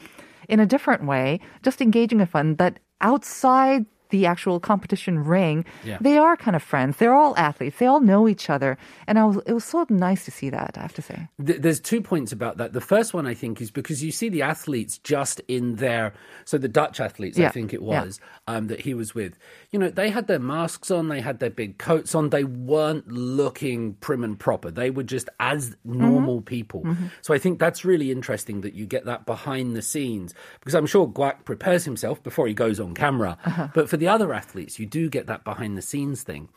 in 0.49 0.61
a 0.61 0.65
different 0.67 1.05
way, 1.05 1.41
just 1.63 1.83
engaging 1.83 2.21
in 2.21 2.27
fun, 2.27 2.55
that 2.57 2.79
outside 3.03 3.85
the 4.11 4.27
actual 4.27 4.61
competition 4.61 5.25
ring, 5.25 5.65
Yeah. 5.85 5.99
they 6.01 6.19
are 6.19 6.37
kind 6.37 6.57
of 6.57 6.63
friends. 6.63 6.97
They're 6.99 7.15
all 7.15 7.35
athletes. 7.37 7.79
They 7.79 7.87
all 7.87 8.01
know 8.01 8.29
each 8.29 8.51
other, 8.51 8.77
and 9.07 9.19
I 9.19 9.25
was, 9.25 9.39
it 9.47 9.53
was 9.53 9.65
so 9.65 9.87
nice 9.89 10.25
to 10.25 10.31
see 10.31 10.51
that. 10.51 10.77
I 10.77 10.83
have 10.83 10.95
to 10.95 11.03
say. 11.03 11.29
There's 11.39 11.81
two 11.81 12.01
points 12.01 12.33
about 12.33 12.59
that. 12.59 12.73
The 12.73 12.81
first 12.81 13.15
one, 13.15 13.27
I 13.27 13.35
think, 13.35 13.61
is 13.61 13.71
because 13.71 14.03
you 14.03 14.13
see 14.13 14.29
the 14.29 14.43
athletes 14.43 14.99
just 14.99 15.41
in 15.49 15.77
their, 15.77 16.13
so 16.45 16.59
the 16.59 16.69
Dutch 16.69 17.01
athletes, 17.01 17.39
I 17.39 17.49
think 17.49 17.73
it 17.73 17.81
yeah. 17.83 18.05
was, 18.05 18.21
um, 18.47 18.67
that 18.69 18.81
he 18.81 18.95
was 18.95 19.15
with, 19.15 19.39
you 19.71 19.79
know, 19.79 19.89
they 19.91 20.11
had 20.11 20.27
their 20.27 20.39
masks 20.39 20.91
on, 20.91 21.09
they 21.09 21.21
had 21.21 21.39
their 21.39 21.51
big 21.51 21.79
coats 21.79 22.15
on, 22.15 22.31
they 22.31 22.45
weren't 22.45 23.09
looking 23.09 23.95
prim 23.95 24.25
and 24.25 24.39
proper. 24.39 24.71
They 24.71 24.91
were 24.91 25.03
just 25.03 25.29
as 25.39 25.77
normal 25.85 26.39
mm-hmm. 26.39 26.45
people. 26.45 26.83
Mm-hmm. 26.83 27.07
So 27.23 27.35
I 27.35 27.39
think 27.39 27.59
that's 27.59 27.85
really 27.85 28.11
interesting 28.11 28.63
that 28.63 28.75
you 28.75 28.87
get 28.87 29.05
that 29.07 29.27
behind 29.27 29.77
the 29.77 29.83
scenes, 29.83 30.35
because 30.61 30.75
I'm 30.75 30.87
sure 30.87 31.07
Kwak 31.07 31.45
prepares 31.45 31.85
himself 31.85 32.23
before 32.23 32.47
he 32.47 32.55
goes 32.55 32.81
on 32.81 32.95
camera. 32.95 33.39
Uh-huh. 33.45 33.69
But 33.75 33.89
for 33.89 33.97
the 34.01 34.09
other 34.09 34.33
athletes, 34.33 34.79
you 34.81 34.87
do 34.87 35.09
get 35.09 35.27
that 35.29 35.45
behind 35.45 35.79
the 35.79 35.83
scenes 35.83 36.23
thing. 36.23 36.49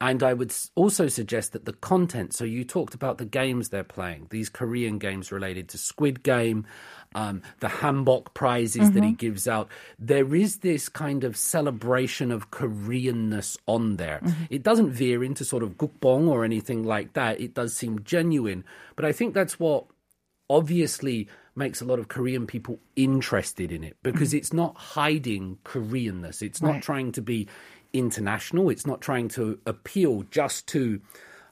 And 0.00 0.22
I 0.22 0.32
would 0.32 0.54
also 0.76 1.08
suggest 1.08 1.52
that 1.52 1.64
the 1.64 1.72
content, 1.72 2.32
so 2.32 2.44
you 2.44 2.62
talked 2.64 2.94
about 2.94 3.18
the 3.18 3.24
games 3.24 3.70
they're 3.70 3.82
playing, 3.82 4.28
these 4.30 4.48
Korean 4.48 4.98
games 4.98 5.32
related 5.32 5.68
to 5.70 5.78
Squid 5.78 6.22
Game, 6.22 6.66
um, 7.14 7.42
the 7.58 7.66
Hanbok 7.66 8.32
prizes 8.34 8.92
that 8.92 9.02
he 9.02 9.12
gives 9.12 9.48
out. 9.48 9.68
There 9.98 10.34
is 10.36 10.58
this 10.58 10.88
kind 10.88 11.24
of 11.24 11.36
celebration 11.36 12.30
of 12.30 12.50
Koreanness 12.50 13.56
on 13.66 13.96
there. 13.96 14.20
It 14.50 14.62
doesn't 14.62 14.90
veer 14.90 15.24
into 15.24 15.44
sort 15.44 15.64
of 15.64 15.76
gukbong 15.76 16.28
or 16.28 16.44
anything 16.44 16.84
like 16.84 17.14
that. 17.14 17.40
It 17.40 17.54
does 17.54 17.74
seem 17.74 18.04
genuine. 18.04 18.64
But 18.94 19.04
I 19.04 19.12
think 19.12 19.34
that's 19.34 19.58
what 19.58 19.86
obviously 20.48 21.28
makes 21.58 21.80
a 21.80 21.84
lot 21.84 21.98
of 21.98 22.08
Korean 22.08 22.46
people 22.46 22.78
interested 22.96 23.70
in 23.72 23.84
it 23.84 23.96
because 24.02 24.32
it's 24.32 24.52
not 24.52 24.76
hiding 24.76 25.58
Koreanness. 25.64 26.40
It's 26.40 26.62
not 26.62 26.70
Right. 26.74 26.82
trying 26.82 27.12
to 27.12 27.20
be 27.22 27.48
international. 27.92 28.70
It's 28.70 28.86
not 28.86 29.00
trying 29.00 29.28
to 29.28 29.58
appeal 29.66 30.24
just 30.30 30.66
to 30.68 31.00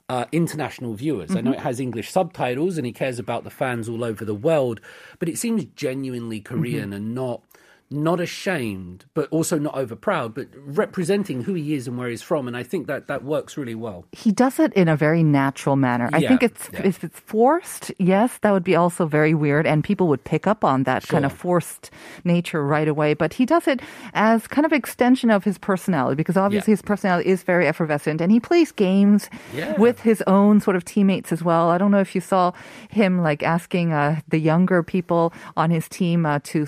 uh, 0.09 0.23
international 0.31 0.93
viewers. 0.93 1.35
I 1.35 1.41
know 1.41 1.51
it 1.51 1.59
has 1.59 1.81
English 1.81 2.09
subtitles 2.11 2.77
and 2.77 2.85
he 2.87 2.93
cares 2.93 3.19
about 3.19 3.43
the 3.43 3.49
fans 3.49 3.89
all 3.89 4.05
over 4.05 4.23
the 4.23 4.33
world, 4.33 4.79
but 5.19 5.27
it 5.27 5.37
seems 5.37 5.65
genuinely 5.75 6.39
Korean 6.39 6.93
and 6.93 7.13
not 7.13 7.41
not 7.89 8.19
ashamed, 8.19 9.05
but 9.13 9.27
also 9.31 9.57
not 9.57 9.75
over 9.75 9.95
proud, 9.95 10.33
but 10.33 10.47
representing 10.55 11.43
who 11.43 11.53
he 11.53 11.73
is 11.73 11.87
and 11.87 11.97
where 11.97 12.09
he's 12.09 12.21
from. 12.21 12.47
And 12.47 12.57
I 12.57 12.63
think 12.63 12.87
that 12.87 13.07
that 13.07 13.23
works 13.23 13.57
really 13.57 13.75
well. 13.75 14.05
he 14.11 14.31
does 14.31 14.59
it 14.59 14.73
in 14.73 14.87
a 14.87 14.95
very 14.95 15.23
natural 15.23 15.75
manner. 15.75 16.09
I 16.13 16.19
think 16.27 16.43
it's 16.43 16.69
yeah. 16.73 16.81
if 16.85 17.03
it's 17.03 17.19
forced, 17.19 17.91
yes, 17.97 18.37
that 18.41 18.51
would 18.51 18.63
be 18.63 18.75
also 18.75 19.05
very 19.05 19.33
weird, 19.33 19.65
and 19.65 19.83
people 19.83 20.07
would 20.07 20.23
pick 20.23 20.47
up 20.47 20.63
on 20.63 20.83
that 20.83 21.07
kind 21.07 21.25
of 21.25 21.31
forced 21.31 21.89
nature 22.23 22.65
right 22.65 22.87
away. 22.87 23.13
But 23.13 23.33
he 23.33 23.45
does 23.45 23.67
it 23.67 23.79
as 24.13 24.47
kind 24.47 24.65
of 24.65 24.73
extension 24.73 25.29
of 25.31 25.43
his 25.43 25.57
personality 25.57 26.15
because 26.15 26.37
obviously 26.37 26.71
Yeah. 26.71 26.77
his 26.77 26.81
personality 26.81 27.29
is 27.29 27.43
very 27.43 27.67
effervescent, 27.67 28.21
and 28.21 28.31
he 28.31 28.39
plays 28.39 28.71
games 28.71 29.29
Yeah. 29.53 29.75
with 29.79 30.01
his 30.01 30.21
own 30.27 30.59
sort 30.59 30.75
of 30.75 30.83
teammates 30.83 31.31
as 31.31 31.41
well. 31.43 31.69
I 31.69 31.77
don't 31.77 31.91
know 31.91 31.99
if 32.01 32.15
you 32.15 32.21
saw 32.21 32.51
him 32.89 33.21
like 33.21 33.43
asking 33.43 33.93
uh, 33.93 34.19
the 34.27 34.39
younger 34.39 34.83
people 34.83 35.31
on 35.55 35.69
his 35.71 35.87
team 35.87 36.25
uh, 36.25 36.39
to 36.43 36.65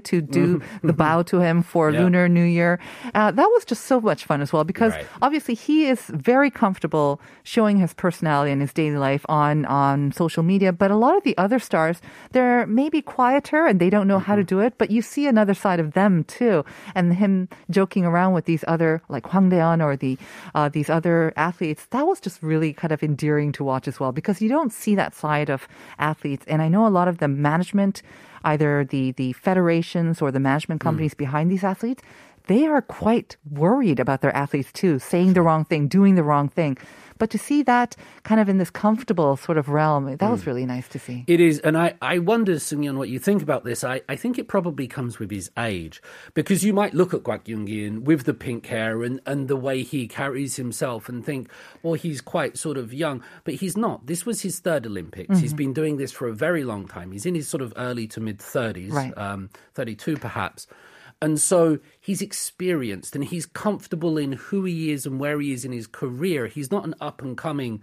to 0.00 0.20
do 0.20 0.49
the 0.82 0.92
bow 1.04 1.22
to 1.30 1.36
him 1.46 1.62
for 1.62 1.90
Yeah. 1.90 2.00
Lunar 2.00 2.26
New 2.28 2.48
Year. 2.58 2.72
Uh, 3.14 3.30
that 3.38 3.48
was 3.54 3.64
just 3.64 3.84
so 3.86 4.00
much 4.00 4.24
fun 4.24 4.40
as 4.40 4.50
well 4.52 4.64
because 4.64 4.92
Right. 4.94 5.06
obviously 5.26 5.54
he 5.54 5.86
is 5.92 6.00
very 6.32 6.50
comfortable 6.50 7.20
showing 7.54 7.76
his 7.84 7.92
personality 7.94 8.50
and 8.54 8.60
his 8.60 8.72
daily 8.72 8.96
life 9.08 9.24
on 9.28 9.64
on 9.66 10.12
social 10.22 10.42
media 10.52 10.70
but 10.82 10.90
a 10.90 10.96
lot 11.04 11.14
of 11.18 11.22
the 11.28 11.36
other 11.44 11.58
stars 11.68 11.96
they're 12.34 12.66
maybe 12.66 13.00
quieter 13.02 13.66
and 13.68 13.76
they 13.80 13.90
don't 13.94 14.08
know 14.12 14.18
how 14.28 14.34
to 14.40 14.44
do 14.54 14.58
it 14.66 14.72
but 14.80 14.88
you 14.90 15.00
see 15.02 15.24
another 15.26 15.54
side 15.64 15.80
of 15.84 15.88
them 15.98 16.24
too 16.24 16.56
and 16.94 17.14
him 17.22 17.48
joking 17.78 18.04
around 18.10 18.32
with 18.36 18.44
these 18.50 18.64
other 18.74 19.02
like 19.14 19.24
Hwang 19.30 19.48
Dae-heon 19.50 19.80
or 19.86 19.96
the 19.96 20.14
uh, 20.54 20.68
these 20.76 20.90
other 20.98 21.32
athletes 21.36 21.82
that 21.94 22.04
was 22.06 22.18
just 22.26 22.38
really 22.42 22.72
kind 22.72 22.92
of 22.92 23.02
endearing 23.02 23.50
to 23.52 23.62
watch 23.70 23.86
as 23.88 23.96
well 24.00 24.12
because 24.12 24.40
you 24.42 24.48
don't 24.56 24.72
see 24.72 24.94
that 24.94 25.14
side 25.14 25.48
of 25.50 25.60
athletes 25.98 26.44
and 26.50 26.60
I 26.62 26.68
know 26.68 26.86
a 26.86 26.94
lot 26.98 27.08
of 27.08 27.18
the 27.18 27.28
management 27.28 28.02
either 28.44 28.84
the 28.84 29.12
the 29.12 29.32
federations 29.32 30.20
or 30.22 30.30
the 30.30 30.40
management 30.40 30.82
hmm. 30.82 30.88
companies 30.88 31.14
behind 31.14 31.50
these 31.50 31.64
athletes 31.64 32.02
they 32.50 32.66
are 32.66 32.82
quite 32.82 33.36
worried 33.48 34.00
about 34.00 34.22
their 34.22 34.34
athletes 34.34 34.72
too, 34.72 34.98
saying 34.98 35.34
the 35.34 35.42
wrong 35.42 35.64
thing, 35.64 35.86
doing 35.86 36.16
the 36.16 36.24
wrong 36.24 36.48
thing. 36.48 36.76
But 37.20 37.30
to 37.30 37.38
see 37.38 37.62
that 37.62 37.94
kind 38.24 38.40
of 38.40 38.48
in 38.48 38.58
this 38.58 38.70
comfortable 38.70 39.36
sort 39.36 39.58
of 39.58 39.68
realm, 39.68 40.16
that 40.16 40.28
was 40.30 40.46
really 40.46 40.66
nice 40.66 40.88
to 40.88 40.98
see. 40.98 41.22
It 41.28 41.38
is, 41.40 41.60
and 41.60 41.78
I, 41.78 41.94
I 42.02 42.18
wonder, 42.18 42.54
Sungyeon, 42.54 42.96
what 42.96 43.08
you 43.10 43.18
think 43.20 43.42
about 43.42 43.62
this. 43.62 43.84
I, 43.84 44.00
I 44.08 44.16
think 44.16 44.38
it 44.38 44.48
probably 44.48 44.88
comes 44.88 45.18
with 45.20 45.30
his 45.30 45.50
age, 45.56 46.02
because 46.34 46.64
you 46.64 46.72
might 46.72 46.94
look 46.94 47.14
at 47.14 47.22
Kwak 47.22 47.44
Yoon-gi 47.44 47.90
with 47.98 48.24
the 48.24 48.34
pink 48.34 48.66
hair 48.66 49.02
and, 49.04 49.20
and 49.26 49.46
the 49.46 49.56
way 49.56 49.82
he 49.82 50.08
carries 50.08 50.56
himself 50.56 51.08
and 51.08 51.24
think, 51.24 51.48
well, 51.82 51.94
he's 51.94 52.20
quite 52.20 52.56
sort 52.58 52.76
of 52.78 52.92
young, 52.92 53.22
but 53.44 53.54
he's 53.54 53.76
not. 53.76 54.06
This 54.06 54.24
was 54.26 54.40
his 54.40 54.58
third 54.58 54.86
Olympics. 54.86 55.38
He's 55.38 55.54
been 55.54 55.72
doing 55.74 55.98
this 55.98 56.10
for 56.12 56.26
a 56.26 56.32
very 56.34 56.64
long 56.64 56.88
time. 56.88 57.12
He's 57.12 57.26
in 57.26 57.34
his 57.34 57.46
sort 57.48 57.60
of 57.62 57.74
early 57.76 58.06
to 58.08 58.20
mid 58.20 58.38
30s, 58.38 58.92
Right. 58.92 59.16
um, 59.18 59.50
32 59.74 60.16
perhaps. 60.16 60.66
And 61.22 61.40
so 61.40 61.78
he's 62.00 62.22
experienced 62.22 63.14
and 63.14 63.24
he's 63.24 63.46
comfortable 63.46 64.16
in 64.16 64.32
who 64.32 64.64
he 64.64 64.90
is 64.90 65.04
and 65.04 65.20
where 65.20 65.40
he 65.40 65.52
is 65.52 65.64
in 65.64 65.72
his 65.72 65.86
career. 65.86 66.46
He's 66.46 66.70
not 66.70 66.84
an 66.84 66.94
up 67.00 67.20
and 67.20 67.36
coming, 67.36 67.82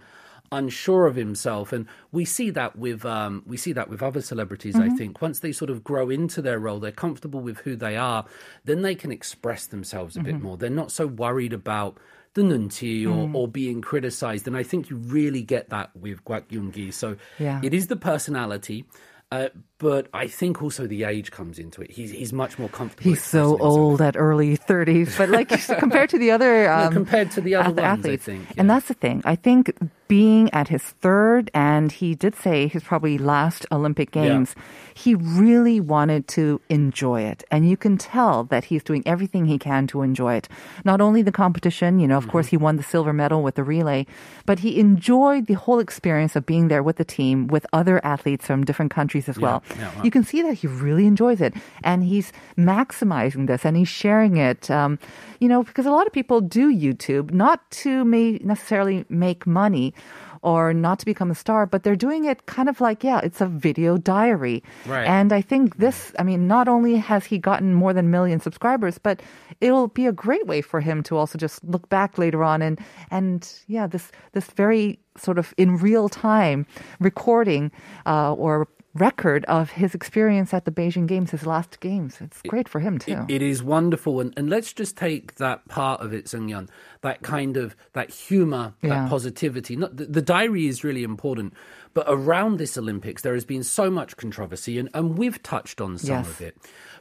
unsure 0.50 1.06
of 1.06 1.14
himself. 1.14 1.72
And 1.72 1.86
we 2.10 2.24
see 2.24 2.50
that 2.50 2.76
with 2.76 3.04
um, 3.04 3.44
we 3.46 3.56
see 3.56 3.72
that 3.72 3.88
with 3.88 4.02
other 4.02 4.22
celebrities. 4.22 4.74
I 4.74 4.88
mm-hmm. 4.88 4.96
think 4.96 5.22
once 5.22 5.38
they 5.38 5.52
sort 5.52 5.70
of 5.70 5.84
grow 5.84 6.10
into 6.10 6.42
their 6.42 6.58
role, 6.58 6.80
they're 6.80 6.90
comfortable 6.90 7.40
with 7.40 7.58
who 7.58 7.76
they 7.76 7.96
are. 7.96 8.24
Then 8.64 8.82
they 8.82 8.96
can 8.96 9.12
express 9.12 9.66
themselves 9.66 10.16
a 10.16 10.20
bit 10.20 10.34
mm-hmm. 10.34 10.44
more. 10.44 10.56
They're 10.56 10.70
not 10.70 10.90
so 10.90 11.06
worried 11.06 11.52
about 11.52 11.98
the 12.34 12.42
nunchi 12.42 13.04
or, 13.04 13.28
mm. 13.28 13.34
or 13.34 13.48
being 13.48 13.80
criticized. 13.80 14.46
And 14.46 14.56
I 14.56 14.62
think 14.62 14.90
you 14.90 14.96
really 14.96 15.42
get 15.42 15.70
that 15.70 15.94
with 15.96 16.24
Kwak 16.24 16.48
Yoon-gi. 16.48 16.92
So 16.92 17.16
Yeah. 17.38 17.60
it 17.62 17.74
is 17.74 17.86
the 17.86 17.96
personality. 17.96 18.84
Uh, 19.30 19.48
but 19.76 20.08
I 20.14 20.26
think 20.26 20.62
also 20.62 20.86
the 20.86 21.04
age 21.04 21.30
comes 21.30 21.58
into 21.58 21.82
it. 21.82 21.90
He's 21.90 22.10
he's 22.12 22.32
much 22.32 22.58
more 22.58 22.70
comfortable. 22.70 23.10
He's 23.10 23.22
so 23.22 23.58
old 23.58 24.00
at 24.00 24.16
early 24.16 24.56
30s, 24.56 25.18
but 25.18 25.28
like 25.28 25.50
compared 25.78 26.08
to 26.10 26.18
the 26.18 26.30
other 26.30 26.70
um, 26.72 26.92
compared 26.94 27.30
to 27.32 27.42
the 27.42 27.54
other 27.56 27.68
ath- 27.68 27.76
ones, 27.76 28.06
I 28.06 28.08
athletes. 28.12 28.24
think, 28.24 28.46
And 28.56 28.70
that's 28.70 28.88
the 28.88 28.94
thing. 28.94 29.20
I 29.26 29.36
think 29.36 29.76
being 30.08 30.48
at 30.52 30.68
his 30.68 30.82
third, 30.82 31.50
and 31.54 31.92
he 31.92 32.14
did 32.14 32.34
say 32.34 32.66
his 32.66 32.82
probably 32.82 33.18
last 33.18 33.66
Olympic 33.70 34.14
Yeah. 34.14 34.22
Games, 34.24 34.54
he 34.94 35.14
really 35.14 35.78
wanted 35.80 36.26
to 36.28 36.60
enjoy 36.68 37.22
it. 37.22 37.44
And 37.50 37.68
you 37.68 37.76
can 37.76 37.98
tell 37.98 38.44
that 38.44 38.64
he's 38.64 38.82
doing 38.82 39.02
everything 39.06 39.44
he 39.46 39.58
can 39.58 39.86
to 39.88 40.02
enjoy 40.02 40.34
it. 40.34 40.48
Not 40.84 41.00
only 41.00 41.20
the 41.22 41.30
competition, 41.32 42.00
you 42.00 42.08
know, 42.08 42.16
of 42.16 42.24
Mm-hmm. 42.24 42.32
course, 42.32 42.48
he 42.48 42.56
won 42.56 42.76
the 42.76 42.82
silver 42.82 43.12
medal 43.12 43.42
with 43.42 43.54
the 43.54 43.62
relay, 43.64 44.06
but 44.46 44.58
he 44.60 44.80
enjoyed 44.80 45.46
the 45.46 45.54
whole 45.54 45.78
experience 45.78 46.34
of 46.34 46.44
being 46.46 46.68
there 46.68 46.82
with 46.82 46.96
the 46.96 47.04
team, 47.04 47.46
with 47.46 47.64
other 47.72 48.00
athletes 48.04 48.46
from 48.46 48.64
different 48.64 48.90
countries 48.90 49.28
as 49.28 49.38
well. 49.38 49.62
yeah, 49.78 49.94
wow. 49.94 50.02
You 50.02 50.10
can 50.10 50.24
see 50.24 50.40
that 50.42 50.54
he 50.54 50.66
really 50.66 51.06
enjoys 51.06 51.40
it. 51.40 51.52
And 51.84 52.02
he's 52.02 52.32
maximizing 52.56 53.46
this 53.46 53.64
and 53.64 53.76
he's 53.76 53.88
sharing 53.88 54.36
it. 54.36 54.70
Um, 54.70 54.98
you 55.38 55.48
know, 55.48 55.62
because 55.62 55.86
a 55.86 55.90
lot 55.90 56.06
of 56.06 56.12
people 56.12 56.40
do 56.40 56.72
YouTube 56.74 57.30
not 57.30 57.68
to 57.82 58.04
may 58.04 58.38
necessarily 58.42 59.04
make 59.08 59.46
money 59.46 59.94
or 60.42 60.72
not 60.72 60.98
to 61.00 61.04
become 61.04 61.30
a 61.30 61.34
star, 61.34 61.66
but 61.66 61.82
they're 61.82 61.96
doing 61.96 62.24
it 62.24 62.46
kind 62.46 62.68
of 62.68 62.80
like, 62.80 63.02
yeah, 63.02 63.20
it's 63.22 63.40
a 63.40 63.46
video 63.46 63.96
diary. 63.98 64.62
Right. 64.86 65.06
And 65.06 65.32
I 65.32 65.40
think 65.40 65.78
this, 65.78 66.12
I 66.18 66.22
mean, 66.22 66.46
not 66.46 66.68
only 66.68 66.96
has 66.96 67.24
he 67.24 67.38
gotten 67.38 67.74
more 67.74 67.92
than 67.92 68.06
a 68.06 68.08
million 68.08 68.40
subscribers, 68.40 68.98
but 68.98 69.20
it'll 69.60 69.88
be 69.88 70.06
a 70.06 70.12
great 70.12 70.46
way 70.46 70.60
for 70.60 70.80
him 70.80 71.02
to 71.04 71.16
also 71.16 71.38
just 71.38 71.64
look 71.64 71.88
back 71.88 72.18
later 72.18 72.44
on 72.44 72.62
and, 72.62 72.78
and 73.10 73.52
yeah, 73.66 73.86
this, 73.86 74.12
this 74.32 74.46
very 74.46 75.00
sort 75.16 75.38
of 75.38 75.52
in 75.56 75.76
real 75.76 76.08
time 76.08 76.66
recording, 77.00 77.72
uh, 78.06 78.32
or 78.34 78.68
record 78.98 79.44
of 79.46 79.70
his 79.70 79.94
experience 79.94 80.52
at 80.52 80.64
the 80.64 80.70
Beijing 80.70 81.06
Games, 81.06 81.30
his 81.30 81.46
last 81.46 81.80
games. 81.80 82.18
It's 82.20 82.42
great 82.42 82.68
for 82.68 82.80
him 82.80 82.98
too. 82.98 83.24
It, 83.28 83.36
it 83.36 83.42
is 83.42 83.62
wonderful, 83.62 84.20
and, 84.20 84.34
and 84.36 84.50
let's 84.50 84.72
just 84.72 84.96
take 84.96 85.36
that 85.36 85.66
part 85.68 86.00
of 86.00 86.12
it, 86.12 86.26
Sungyeon, 86.26 86.68
that 87.02 87.22
kind 87.22 87.56
of 87.56 87.74
that 87.94 88.10
humor, 88.10 88.74
Yeah. 88.82 88.90
that 88.90 89.08
positivity. 89.10 89.76
Not 89.76 89.96
the, 89.96 90.06
the 90.06 90.22
diary 90.22 90.66
is 90.66 90.84
really 90.84 91.02
important, 91.04 91.54
but 91.94 92.06
around 92.08 92.58
this 92.58 92.76
Olympics, 92.76 93.22
there 93.22 93.34
has 93.34 93.44
been 93.44 93.62
so 93.64 93.90
much 93.90 94.16
controversy, 94.16 94.78
and, 94.78 94.88
and 94.94 95.16
we've 95.16 95.42
touched 95.42 95.80
on 95.80 95.98
some 95.98 96.16
Yes. 96.16 96.28
of 96.28 96.40
it. 96.40 96.56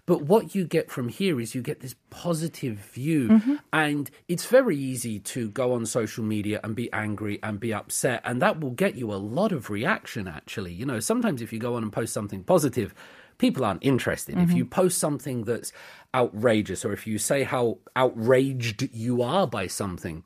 But 0.05 0.21
what 0.21 0.55
you 0.55 0.65
get 0.65 0.89
from 0.89 1.09
here 1.09 1.37
is 1.41 1.53
you 1.53 1.61
get 1.61 1.81
this 1.81 1.95
positive 2.09 2.77
view, 2.77 3.27
Mm-hmm. 3.27 3.55
and 3.73 4.09
it's 4.27 4.45
very 4.45 4.77
easy 4.77 5.19
to 5.19 5.49
go 5.49 5.73
on 5.73 5.85
social 5.85 6.23
media 6.23 6.59
and 6.63 6.75
be 6.75 6.91
angry 6.93 7.39
and 7.43 7.59
be 7.59 7.73
upset, 7.73 8.21
and 8.23 8.41
that 8.41 8.59
will 8.61 8.71
get 8.71 8.95
you 8.95 9.11
a 9.11 9.15
lot 9.19 9.51
of 9.51 9.69
reaction. 9.69 10.27
Actually, 10.27 10.71
you 10.73 10.85
know, 10.85 10.99
sometimes 11.01 11.41
if 11.41 11.51
you 11.51 11.59
go 11.59 11.75
on 11.75 11.86
and 11.87 11.93
post 11.93 12.13
something 12.13 12.43
positive, 12.43 12.93
people 13.37 13.63
aren't 13.65 13.83
interested. 13.83 14.37
If 14.37 14.51
you 14.57 14.65
post 14.65 14.97
something 14.97 15.43
that's 15.45 15.71
outrageous, 16.13 16.83
or 16.85 16.91
if 16.93 17.05
you 17.07 17.17
say 17.17 17.43
how 17.43 17.77
outraged 17.95 18.89
you 18.93 19.21
are 19.21 19.47
by 19.47 19.67
something. 19.67 20.23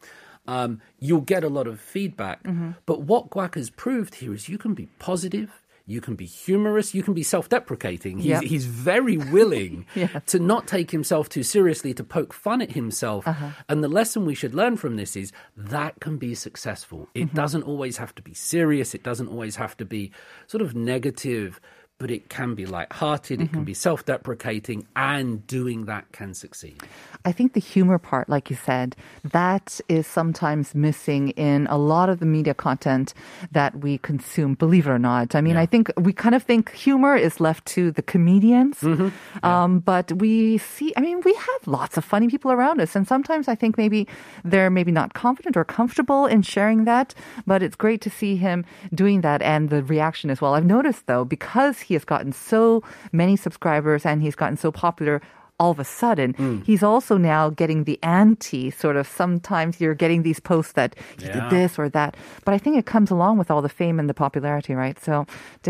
Um, 0.48 0.82
you'll 1.00 1.22
get 1.22 1.44
a 1.44 1.50
lot 1.50 1.68
of 1.68 1.80
feedback. 1.80 2.40
But 2.86 3.02
what 3.02 3.30
Kwak 3.30 3.56
has 3.56 3.70
proved 3.70 4.16
here 4.16 4.34
is 4.34 4.50
you 4.50 4.58
can 4.58 4.74
be 4.74 4.88
positive, 4.98 5.61
You 5.92 6.02
can 6.02 6.16
be 6.16 6.26
humorous. 6.26 6.94
You 6.96 7.04
can 7.04 7.14
be 7.14 7.24
self-deprecating. 7.24 8.18
He's, 8.20 8.26
Yep. 8.28 8.44
he's 8.44 8.66
very 8.66 9.18
willing 9.18 9.86
to 10.32 10.40
not 10.40 10.68
take 10.68 10.90
himself 10.92 11.28
too 11.30 11.44
seriously, 11.44 11.94
to 11.94 12.04
poke 12.04 12.34
fun 12.34 12.62
at 12.62 12.72
himself. 12.72 13.28
Uh-huh. 13.28 13.50
And 13.70 13.84
the 13.84 13.88
lesson 14.00 14.26
we 14.26 14.36
should 14.36 14.56
learn 14.56 14.78
from 14.78 14.96
this 14.96 15.16
is 15.16 15.32
that 15.76 16.00
can 16.00 16.18
be 16.18 16.34
successful. 16.36 17.08
It 17.14 17.26
Mm-hmm. 17.28 17.36
doesn't 17.36 17.64
always 17.64 17.98
have 17.98 18.14
to 18.16 18.22
be 18.22 18.34
serious. 18.34 18.96
It 18.96 19.04
doesn't 19.04 19.28
always 19.28 19.56
have 19.58 19.76
to 19.78 19.86
be 19.86 20.12
sort 20.48 20.62
of 20.62 20.74
negative, 20.76 21.60
but 22.02 22.10
it 22.10 22.28
can 22.38 22.56
be 22.56 22.66
light-hearted. 22.66 23.40
It 23.40 23.44
Mm-hmm. 23.46 23.54
can 23.54 23.64
be 23.64 23.74
self-deprecating, 23.76 24.80
and 24.96 25.46
doing 25.46 25.86
that 25.86 26.12
can 26.12 26.34
succeed. 26.34 26.82
I 27.24 27.32
think 27.32 27.54
the 27.54 27.60
humor 27.74 28.00
part, 28.00 28.28
like 28.28 28.50
you 28.50 28.58
said, 28.58 28.96
that 29.24 29.80
is 29.88 30.08
sometimes 30.08 30.74
missing 30.74 31.30
in 31.38 31.68
a 31.68 31.78
lot 31.78 32.10
of 32.10 32.18
the 32.20 32.26
media 32.26 32.56
content 32.56 33.14
that 33.52 33.72
we 33.86 34.00
consume, 34.00 34.56
believe 34.56 34.88
it 34.88 34.90
or 34.90 34.98
not. 34.98 35.36
I 35.36 35.42
mean, 35.42 35.58
I 35.58 35.68
think 35.68 35.92
we 36.08 36.12
kind 36.12 36.34
of 36.34 36.42
think 36.42 36.72
humor 36.74 37.16
is 37.16 37.40
left 37.40 37.64
to 37.78 37.92
the 37.92 38.02
comedians. 38.02 38.82
Um, 39.44 39.80
but 39.80 40.12
we 40.14 40.58
see, 40.58 40.90
I 40.98 41.02
mean, 41.02 41.22
we 41.22 41.34
have 41.36 41.62
lots 41.68 41.98
of 41.98 42.04
funny 42.04 42.28
people 42.28 42.52
around 42.52 42.82
us. 42.82 42.96
And 42.96 43.08
sometimes 43.08 43.48
I 43.48 43.54
think 43.54 43.78
maybe 43.78 44.08
they're 44.44 44.72
maybe 44.72 44.92
not 44.92 45.14
confident 45.14 45.56
or 45.56 45.64
comfortable 45.66 46.26
in 46.26 46.42
sharing 46.42 46.86
that. 46.86 47.14
But 47.46 47.62
it's 47.62 47.76
great 47.76 48.02
to 48.02 48.10
see 48.10 48.36
him 48.38 48.66
doing 48.94 49.22
that 49.22 49.42
and 49.44 49.70
the 49.70 49.84
reaction 49.84 50.32
as 50.32 50.42
well. 50.42 50.56
I've 50.56 50.66
noticed 50.66 51.06
though, 51.06 51.26
because 51.26 51.80
he 51.82 51.91
has 51.94 52.06
gotten 52.06 52.32
so 52.32 52.84
many 53.12 53.36
subscribers 53.36 54.06
and 54.06 54.22
he's 54.22 54.36
gotten 54.36 54.58
so 54.58 54.72
popular 54.72 55.22
all 55.62 55.72
of 55.76 55.80
a 55.80 55.90
sudden, 56.02 56.30
Mm. 56.34 56.58
he's 56.70 56.84
also 56.92 57.14
now 57.34 57.44
getting 57.62 57.80
the 57.90 57.98
anti 58.24 58.64
sort 58.84 58.96
of 59.02 59.06
sometimes 59.22 59.72
you're 59.82 60.00
getting 60.04 60.22
these 60.24 60.42
posts 60.52 60.74
that 60.80 60.92
he 61.22 61.26
Yeah. 61.28 61.34
did 61.38 61.46
this 61.58 61.72
or 61.82 61.88
that. 61.98 62.12
But 62.46 62.54
I 62.56 62.60
think 62.64 62.74
it 62.82 62.86
comes 62.94 63.10
along 63.16 63.34
with 63.40 63.50
all 63.52 63.62
the 63.62 63.76
fame 63.82 63.98
and 64.02 64.08
the 64.12 64.18
popularity, 64.26 64.74
right? 64.84 64.98
So, 65.08 65.14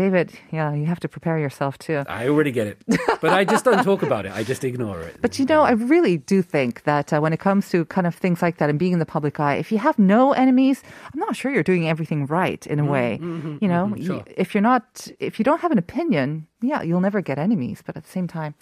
David, 0.00 0.26
yeah, 0.56 0.68
you 0.80 0.86
have 0.92 1.00
to 1.00 1.08
prepare 1.16 1.38
yourself 1.44 1.72
too. 1.86 1.98
I 2.20 2.22
already 2.32 2.52
get 2.58 2.66
it, 2.72 2.76
but 3.22 3.30
I 3.40 3.42
just 3.54 3.64
don't 3.66 3.84
talk 3.90 4.02
about 4.02 4.22
it. 4.26 4.32
I 4.40 4.42
just 4.52 4.62
ignore 4.64 5.00
it. 5.08 5.14
But 5.24 5.32
you 5.38 5.44
know, 5.52 5.62
I 5.70 5.72
really 5.94 6.16
do 6.34 6.38
think 6.56 6.72
that 6.84 7.06
uh, 7.12 7.20
when 7.24 7.32
it 7.36 7.40
comes 7.48 7.68
to 7.72 7.84
kind 7.96 8.06
of 8.06 8.14
things 8.24 8.38
like 8.46 8.56
that 8.58 8.68
and 8.70 8.78
being 8.78 8.94
in 8.96 8.98
the 9.04 9.12
public 9.16 9.34
eye, 9.46 9.56
if 9.64 9.68
you 9.72 9.78
have 9.88 9.96
no 9.98 10.32
enemies, 10.44 10.78
I'm 11.12 11.20
not 11.26 11.36
sure 11.38 11.50
you're 11.54 11.70
doing 11.72 11.84
everything 11.94 12.20
right 12.40 12.62
in 12.72 12.78
a 12.80 12.84
way. 12.94 13.18
you 13.64 13.68
know, 13.72 13.84
mm-hmm, 13.92 14.06
sure. 14.06 14.24
if 14.44 14.48
you're 14.54 14.62
not, 14.72 14.84
if 15.28 15.32
you 15.38 15.44
don't 15.48 15.60
have 15.64 15.72
an 15.76 15.78
opinion, 15.86 16.46
yeah, 16.70 16.80
you'll 16.86 17.00
never 17.08 17.20
get 17.20 17.36
enemies. 17.38 17.78
But 17.86 17.96
at 17.98 18.04
the 18.06 18.10
same 18.16 18.28
time, 18.38 18.54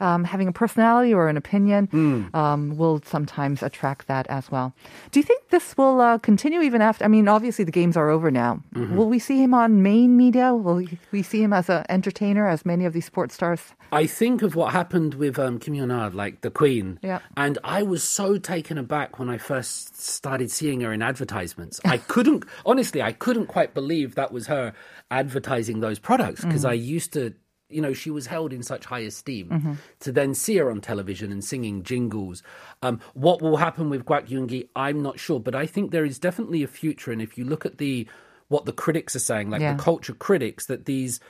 um, 0.00 0.24
having 0.24 0.48
a 0.48 0.52
personality 0.52 1.12
or 1.14 1.28
an 1.28 1.36
opinion 1.36 1.86
Hmm. 1.86 2.34
um, 2.34 2.76
will 2.76 3.00
sometimes 3.04 3.62
attract 3.62 4.06
that 4.08 4.26
as 4.28 4.50
well. 4.50 4.72
Do 5.10 5.20
you 5.20 5.24
think 5.24 5.48
this 5.50 5.76
will 5.76 6.00
uh, 6.00 6.18
continue 6.18 6.60
even 6.62 6.82
after? 6.82 7.04
I 7.04 7.08
mean, 7.08 7.28
obviously 7.28 7.64
the 7.64 7.72
games 7.72 7.96
are 7.96 8.08
over 8.10 8.30
now. 8.30 8.62
Mm-hmm. 8.74 8.96
Will 8.96 9.08
we 9.08 9.18
see 9.18 9.42
him 9.42 9.54
on 9.54 9.82
main 9.82 10.16
media? 10.16 10.54
Will 10.54 10.82
we 11.10 11.22
see 11.22 11.42
him 11.42 11.52
as 11.52 11.68
an 11.68 11.84
entertainer, 11.88 12.48
as 12.48 12.64
many 12.64 12.84
of 12.84 12.92
these 12.92 13.06
sports 13.06 13.34
stars? 13.34 13.74
I 13.92 14.06
think 14.06 14.40
of 14.42 14.54
what 14.54 14.72
happened 14.72 15.14
with 15.14 15.38
um, 15.38 15.58
Kim 15.58 15.74
like 16.14 16.40
the 16.40 16.50
Queen. 16.50 16.98
Yeah. 17.02 17.20
And 17.36 17.58
I 17.62 17.82
was 17.82 18.02
so 18.02 18.38
taken 18.38 18.78
aback 18.78 19.18
when 19.18 19.28
I 19.28 19.36
first 19.38 20.00
started 20.00 20.50
seeing 20.50 20.80
her 20.80 20.92
in 20.92 21.02
advertisements. 21.02 21.80
I 21.84 21.98
couldn't, 22.08 22.44
honestly, 22.64 23.02
I 23.02 23.12
couldn't 23.12 23.46
quite 23.46 23.74
believe 23.74 24.14
that 24.14 24.32
was 24.32 24.46
her 24.46 24.72
advertising 25.10 25.80
those 25.80 25.98
products 25.98 26.42
because 26.42 26.64
I 26.64 26.72
used 26.72 27.12
to. 27.12 27.34
You 27.72 27.80
know, 27.82 27.92
she 27.92 28.10
was 28.10 28.26
held 28.26 28.52
in 28.52 28.62
such 28.62 28.84
high 28.86 29.00
esteem. 29.00 29.78
To 30.00 30.12
then 30.12 30.34
see 30.34 30.56
her 30.56 30.70
on 30.70 30.80
television 30.80 31.32
and 31.32 31.44
singing 31.44 31.82
jingles. 31.82 32.42
Um, 32.82 33.00
what 33.14 33.40
will 33.42 33.56
happen 33.56 33.90
with 33.90 34.04
Kwak 34.04 34.26
Yoon-gi, 34.28 34.68
I'm 34.76 35.02
not 35.02 35.18
sure, 35.18 35.40
but 35.40 35.54
I 35.54 35.66
think 35.66 35.90
there 35.90 36.04
is 36.04 36.18
definitely 36.18 36.62
a 36.62 36.66
future. 36.68 37.12
And 37.12 37.22
if 37.22 37.38
you 37.38 37.44
look 37.44 37.64
at 37.66 37.78
the 37.78 38.06
what 38.48 38.66
the 38.66 38.72
critics 38.72 39.16
are 39.16 39.20
saying, 39.20 39.48
like 39.48 39.62
Yeah. 39.62 39.74
the 39.74 39.82
culture 39.82 40.12
critics, 40.12 40.66
that 40.66 40.84
these 40.84 41.20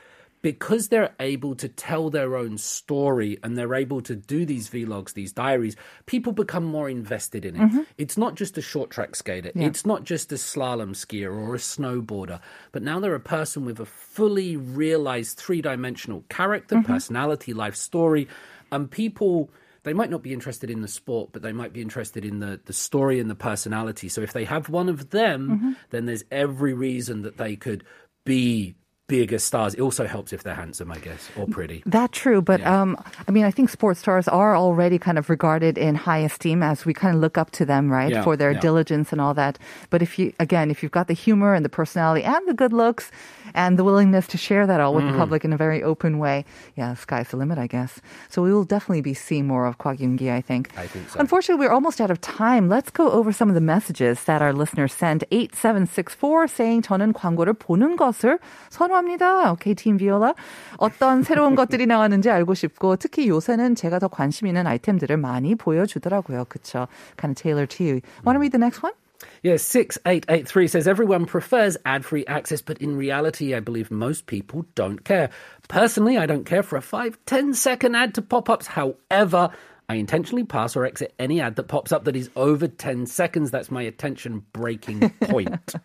because 0.43 0.89
they're 0.89 1.15
able 1.21 1.55
to 1.55 1.69
tell 1.69 2.11
their 2.11 2.37
own 2.37 2.59
story 2.59 3.39
and 3.43 3.57
they're 3.57 3.75
able 3.75 4.03
to 4.03 4.17
do 4.17 4.45
these 4.45 4.69
vlogs, 4.69 5.15
these 5.15 5.33
diaries, 5.33 5.77
people 6.07 6.33
become 6.33 6.65
more 6.65 6.91
invested 6.91 7.45
in 7.45 7.57
it. 7.57 7.61
Mm-hmm. 7.61 7.83
It's 7.97 8.19
not 8.19 8.35
just 8.35 8.59
a 8.59 8.63
short 8.63 8.91
track 8.91 9.15
skater, 9.15 9.53
it's 9.55 9.87
not 9.87 10.05
just 10.05 10.33
a 10.33 10.35
slalom 10.35 10.91
skier 10.91 11.33
or 11.33 11.55
a 11.55 11.59
snowboarder, 11.59 12.41
but 12.73 12.83
now 12.83 12.99
they're 12.99 13.15
a 13.15 13.21
person 13.21 13.65
with 13.65 13.79
a 13.79 13.87
fully 13.87 14.57
realized 14.57 15.39
three 15.39 15.63
dimensional 15.63 16.25
character, 16.29 16.77
mm-hmm. 16.77 16.93
personality, 16.93 17.55
life 17.55 17.77
story, 17.77 18.29
and 18.71 18.91
people. 18.91 19.51
They 19.85 19.95
might 19.95 20.11
not 20.11 20.23
be 20.23 20.33
interested 20.33 20.71
in 20.71 20.81
the 20.81 20.87
sport, 20.87 21.31
but 21.33 21.43
they 21.43 21.51
might 21.53 21.73
be 21.73 21.83
interested 21.83 22.25
in 22.25 22.39
the, 22.39 22.61
the 22.67 22.73
story 22.73 23.19
and 23.19 23.29
the 23.29 23.35
personality. 23.35 24.09
So 24.09 24.21
if 24.21 24.33
they 24.33 24.45
have 24.45 24.69
one 24.69 24.89
of 24.89 25.11
them, 25.11 25.49
mm-hmm. 25.49 25.73
then 25.91 26.07
there's 26.07 26.23
every 26.31 26.73
reason 26.73 27.23
that 27.23 27.37
they 27.37 27.57
could 27.57 27.83
be 28.25 28.77
bigger 29.08 29.40
stars. 29.40 29.74
It 29.74 29.80
also 29.80 30.06
helps 30.06 30.34
if 30.34 30.44
they're 30.44 30.54
handsome, 30.54 30.92
I 30.92 30.98
guess, 31.00 31.30
or 31.38 31.48
pretty. 31.48 31.82
That 31.86 32.12
true, 32.12 32.42
but 32.42 32.60
um, 32.68 32.98
I 33.26 33.32
mean, 33.32 33.46
I 33.46 33.52
think 33.52 33.70
sports 33.70 34.02
stars 34.02 34.28
are 34.28 34.54
already 34.54 35.00
kind 35.00 35.18
of 35.18 35.30
regarded 35.30 35.78
in 35.78 35.96
high 35.96 36.18
esteem 36.28 36.62
as 36.62 36.84
we 36.86 36.94
kind 36.94 37.16
of 37.16 37.22
look 37.22 37.38
up 37.38 37.52
to 37.52 37.64
them, 37.66 37.90
right, 37.90 38.12
Yeah, 38.12 38.22
for 38.24 38.36
their 38.36 38.52
yeah. 38.52 38.60
diligence 38.60 39.14
and 39.14 39.22
all 39.22 39.34
that. 39.36 39.60
But 39.90 40.02
if 40.02 40.20
you, 40.20 40.34
again, 40.42 40.70
if 40.70 40.84
you've 40.84 40.92
got 40.92 41.08
the 41.08 41.14
humor 41.16 41.54
and 41.56 41.64
the 41.64 41.70
personality 41.72 42.26
and 42.26 42.46
the 42.50 42.54
good 42.54 42.74
looks 42.74 43.10
and 43.56 43.80
the 43.80 43.86
willingness 43.86 44.28
to 44.28 44.38
share 44.38 44.68
that 44.68 44.82
all 44.82 44.94
with 44.94 45.06
Mm. 45.06 45.14
the 45.14 45.18
public 45.18 45.46
in 45.48 45.54
a 45.54 45.58
very 45.58 45.82
open 45.82 46.20
way, 46.20 46.44
yeah, 46.76 46.92
sky's 46.94 47.30
the 47.32 47.38
limit, 47.40 47.58
I 47.58 47.68
guess. 47.68 48.02
So 48.28 48.44
we 48.44 48.52
will 48.52 48.66
definitely 48.68 49.00
be 49.08 49.14
seeing 49.16 49.48
more 49.48 49.66
of 49.68 49.78
Kwak 49.78 50.00
Yoon-gi, 50.04 50.30
I 50.30 50.42
think. 50.44 50.76
I 50.76 50.84
think 50.86 51.08
so. 51.08 51.16
Unfortunately, 51.24 51.64
we're 51.66 51.72
almost 51.72 52.02
out 52.04 52.12
of 52.12 52.20
time. 52.20 52.68
Let's 52.68 52.92
go 52.92 53.10
over 53.16 53.32
some 53.32 53.48
of 53.48 53.56
the 53.56 53.64
messages 53.64 54.26
that 54.28 54.42
our 54.44 54.52
listeners 54.52 54.92
sent. 54.92 55.24
8764 55.32 56.48
saying 56.52 56.82
저는 56.84 57.14
광고를 57.14 57.54
보는 57.54 57.96
것을 57.96 58.40
선호 58.70 58.98
합니다. 59.02 59.52
Okay, 59.54 59.76
Team 59.76 59.98
Viola. 59.98 60.34
어떤 60.78 61.24
새로운 61.24 61.56
것들이 61.56 61.86
나왔는지 61.86 62.30
알고 62.30 62.54
싶고 62.54 62.96
특히 62.98 63.28
요새는 63.28 63.76
제가 63.76 64.00
더 64.00 64.08
관심 64.08 64.48
있는 64.48 64.68
아이템들을 64.68 65.18
많이 65.18 65.56
보여주더라고요. 65.56 66.46
그쵸? 66.50 66.88
Kind 67.18 67.32
of 67.32 67.42
tailored 67.42 67.70
to 67.78 67.86
you. 67.86 68.02
Want 68.24 68.36
to 68.36 68.40
read 68.40 68.52
the 68.52 68.60
next 68.60 68.84
one? 68.84 68.94
Yeah, 69.42 69.58
6883 69.58 70.68
says 70.68 70.88
everyone 70.88 71.26
prefers 71.26 71.78
ad 71.86 72.06
free 72.06 72.26
access, 72.28 72.62
but 72.62 72.78
in 72.80 72.96
reality, 72.96 73.56
I 73.56 73.60
believe 73.60 73.90
most 73.90 74.28
people 74.28 74.66
don't 74.76 75.04
care. 75.04 75.30
Personally, 75.68 76.18
I 76.18 76.26
don't 76.26 76.46
care 76.46 76.64
for 76.64 76.78
a 76.78 76.82
5 76.82 77.18
10 77.26 77.54
second 77.54 77.96
ad 77.96 78.14
to 78.16 78.22
pop 78.22 78.50
ups. 78.50 78.68
However, 78.68 79.50
I 79.90 79.96
intentionally 79.96 80.44
pass 80.44 80.76
or 80.76 80.86
exit 80.86 81.14
any 81.18 81.40
ad 81.40 81.56
that 81.56 81.68
pops 81.68 81.92
up 81.92 82.04
that 82.06 82.16
is 82.16 82.30
over 82.36 82.68
10 82.68 83.06
seconds. 83.06 83.52
That's 83.52 83.72
my 83.72 83.82
attention 83.82 84.44
breaking 84.52 85.10
point. 85.22 85.76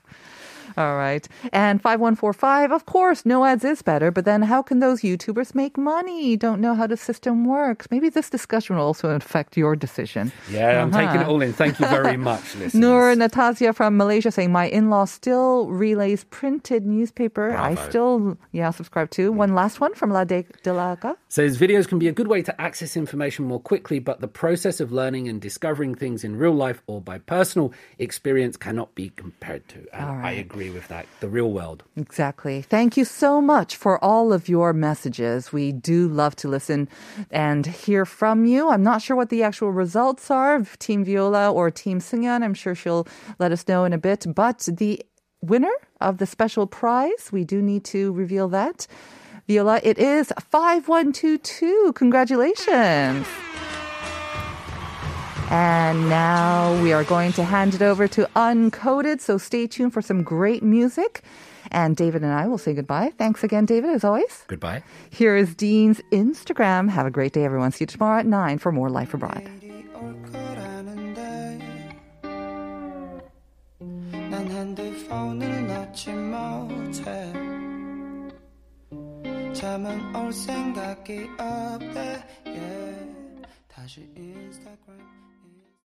All 0.78 0.96
right. 0.96 1.28
And 1.52 1.82
5145, 1.82 2.72
of 2.72 2.86
course, 2.86 3.26
no 3.26 3.46
ads 3.46 3.66
is 3.66 3.82
better, 3.82 4.12
but 4.12 4.26
then 4.26 4.44
how 4.44 4.62
can 4.62 4.80
those 4.80 5.02
YouTubers 5.02 5.56
make 5.56 5.78
money? 5.78 6.38
Don't 6.38 6.62
know 6.62 6.76
how 6.76 6.86
the 6.88 6.98
system 6.98 7.46
works. 7.46 7.88
Maybe 7.90 8.10
this 8.10 8.30
discussion 8.30 8.76
will 8.76 8.84
also 8.86 9.10
affect 9.10 9.58
your 9.58 9.76
decision. 9.76 10.32
Yeah, 10.52 10.82
I'm 10.84 10.92
taking 10.92 11.16
it 11.16 11.22
Uh-huh. 11.22 11.32
all 11.32 11.42
in. 11.42 11.52
Thank 11.54 11.80
you 11.80 11.88
very 11.88 12.18
much, 12.30 12.44
listeners. 12.56 12.76
Noor 12.76 13.16
Natasha 13.16 13.74
from 13.74 13.98
Malaysia 13.98 14.30
saying, 14.32 14.52
My 14.52 14.68
in 14.68 14.90
law 14.90 15.06
still 15.06 15.68
relays 15.68 16.24
printed 16.26 16.86
newspaper. 16.86 17.56
I 17.58 17.74
still, 17.90 18.38
yeah, 18.52 18.70
subscribe 18.72 19.10
to. 19.18 19.32
One 19.32 19.56
last 19.56 19.82
one 19.82 19.94
from 19.96 20.12
La 20.12 20.24
De- 20.26 20.46
Delaga. 20.64 21.16
Says 21.30 21.58
videos 21.58 21.88
can 21.88 21.98
be 22.00 22.08
a 22.08 22.14
good 22.14 22.28
way 22.28 22.42
to 22.44 22.54
access 22.62 22.96
information 22.96 23.46
more 23.46 23.60
quickly, 23.60 23.98
but 24.00 24.22
the 24.22 24.28
process 24.28 24.80
of 24.80 24.92
learning 24.92 25.28
and 25.28 25.42
discovering 25.42 25.96
things 25.96 26.24
in 26.24 26.36
real 26.38 26.54
life 26.54 26.84
or 26.86 27.02
by 27.02 27.18
personal 27.18 27.74
experience 27.98 28.58
cannot 28.58 28.94
be 28.96 29.10
compared 29.16 29.68
to. 29.70 29.80
And 29.94 30.06
All 30.06 30.16
I 30.16 30.22
right. 30.22 30.38
Agree 30.68 30.80
with 30.80 30.88
that. 30.90 31.06
The 31.20 31.30
real 31.30 31.52
world. 31.52 31.84
Exactly. 31.96 32.62
Thank 32.62 32.98
you 32.98 33.06
so 33.06 33.42
much 33.42 33.76
for 33.76 34.04
all 34.04 34.34
of 34.34 34.50
your 34.50 34.74
messages. 34.74 35.54
We 35.54 35.72
do 35.72 36.08
love 36.08 36.36
to 36.38 36.48
listen 36.48 36.90
and 37.32 37.66
hear 37.66 38.06
from 38.06 38.46
you. 38.46 38.70
I'm 38.70 38.84
not 38.84 39.02
sure 39.02 39.16
what 39.16 39.30
the 39.30 39.44
actual 39.44 39.72
results 39.72 40.30
are 40.30 40.56
of 40.56 40.78
Team 40.80 41.04
Viola 41.04 41.52
or 41.52 41.72
Team 41.72 42.00
Sungyeon. 42.00 42.44
I'm 42.44 42.54
sure 42.54 42.76
she'll 42.76 43.08
let 43.40 43.52
us 43.52 43.68
know 43.68 43.86
in 43.86 43.94
a 43.94 43.98
bit. 43.98 44.26
But 44.34 44.68
the 44.72 45.02
winner 45.42 45.74
of 46.02 46.18
the 46.18 46.26
special 46.26 46.68
prize, 46.68 47.32
we 47.32 47.44
do 47.44 47.62
need 47.62 47.84
to 47.86 48.12
reveal 48.14 48.50
that. 48.50 48.88
Viola, 49.48 49.80
it 49.84 49.98
is 49.98 50.34
5122. 50.52 51.94
Congratulations. 51.94 53.26
And 55.50 56.10
now 56.10 56.82
we 56.84 56.92
are 56.92 57.06
going 57.06 57.32
to 57.34 57.44
hand 57.44 57.74
it 57.74 57.82
over 57.82 58.08
to 58.10 58.28
Uncoded. 58.36 59.22
So 59.22 59.38
stay 59.38 59.66
tuned 59.66 59.94
for 59.94 60.02
some 60.02 60.24
great 60.24 60.62
music. 60.62 61.22
And 61.72 61.96
David 61.96 62.22
and 62.24 62.34
I 62.34 62.48
will 62.48 62.58
say 62.58 62.74
goodbye. 62.74 63.12
Thanks 63.18 63.44
again, 63.44 63.66
David, 63.66 63.92
as 63.92 64.04
always. 64.04 64.44
Goodbye. 64.48 64.84
Here 65.10 65.36
is 65.36 65.56
Dean's 65.56 66.02
Instagram. 66.12 66.90
Have 66.90 67.06
a 67.06 67.12
great 67.12 67.34
day, 67.34 67.46
everyone. 67.46 67.72
See 67.72 67.84
you 67.84 67.88
tomorrow 67.88 68.20
at 68.20 68.26
9 68.26 68.58
for 68.58 68.72
more 68.72 68.90
Life 68.90 69.14
Abroad. 69.14 69.50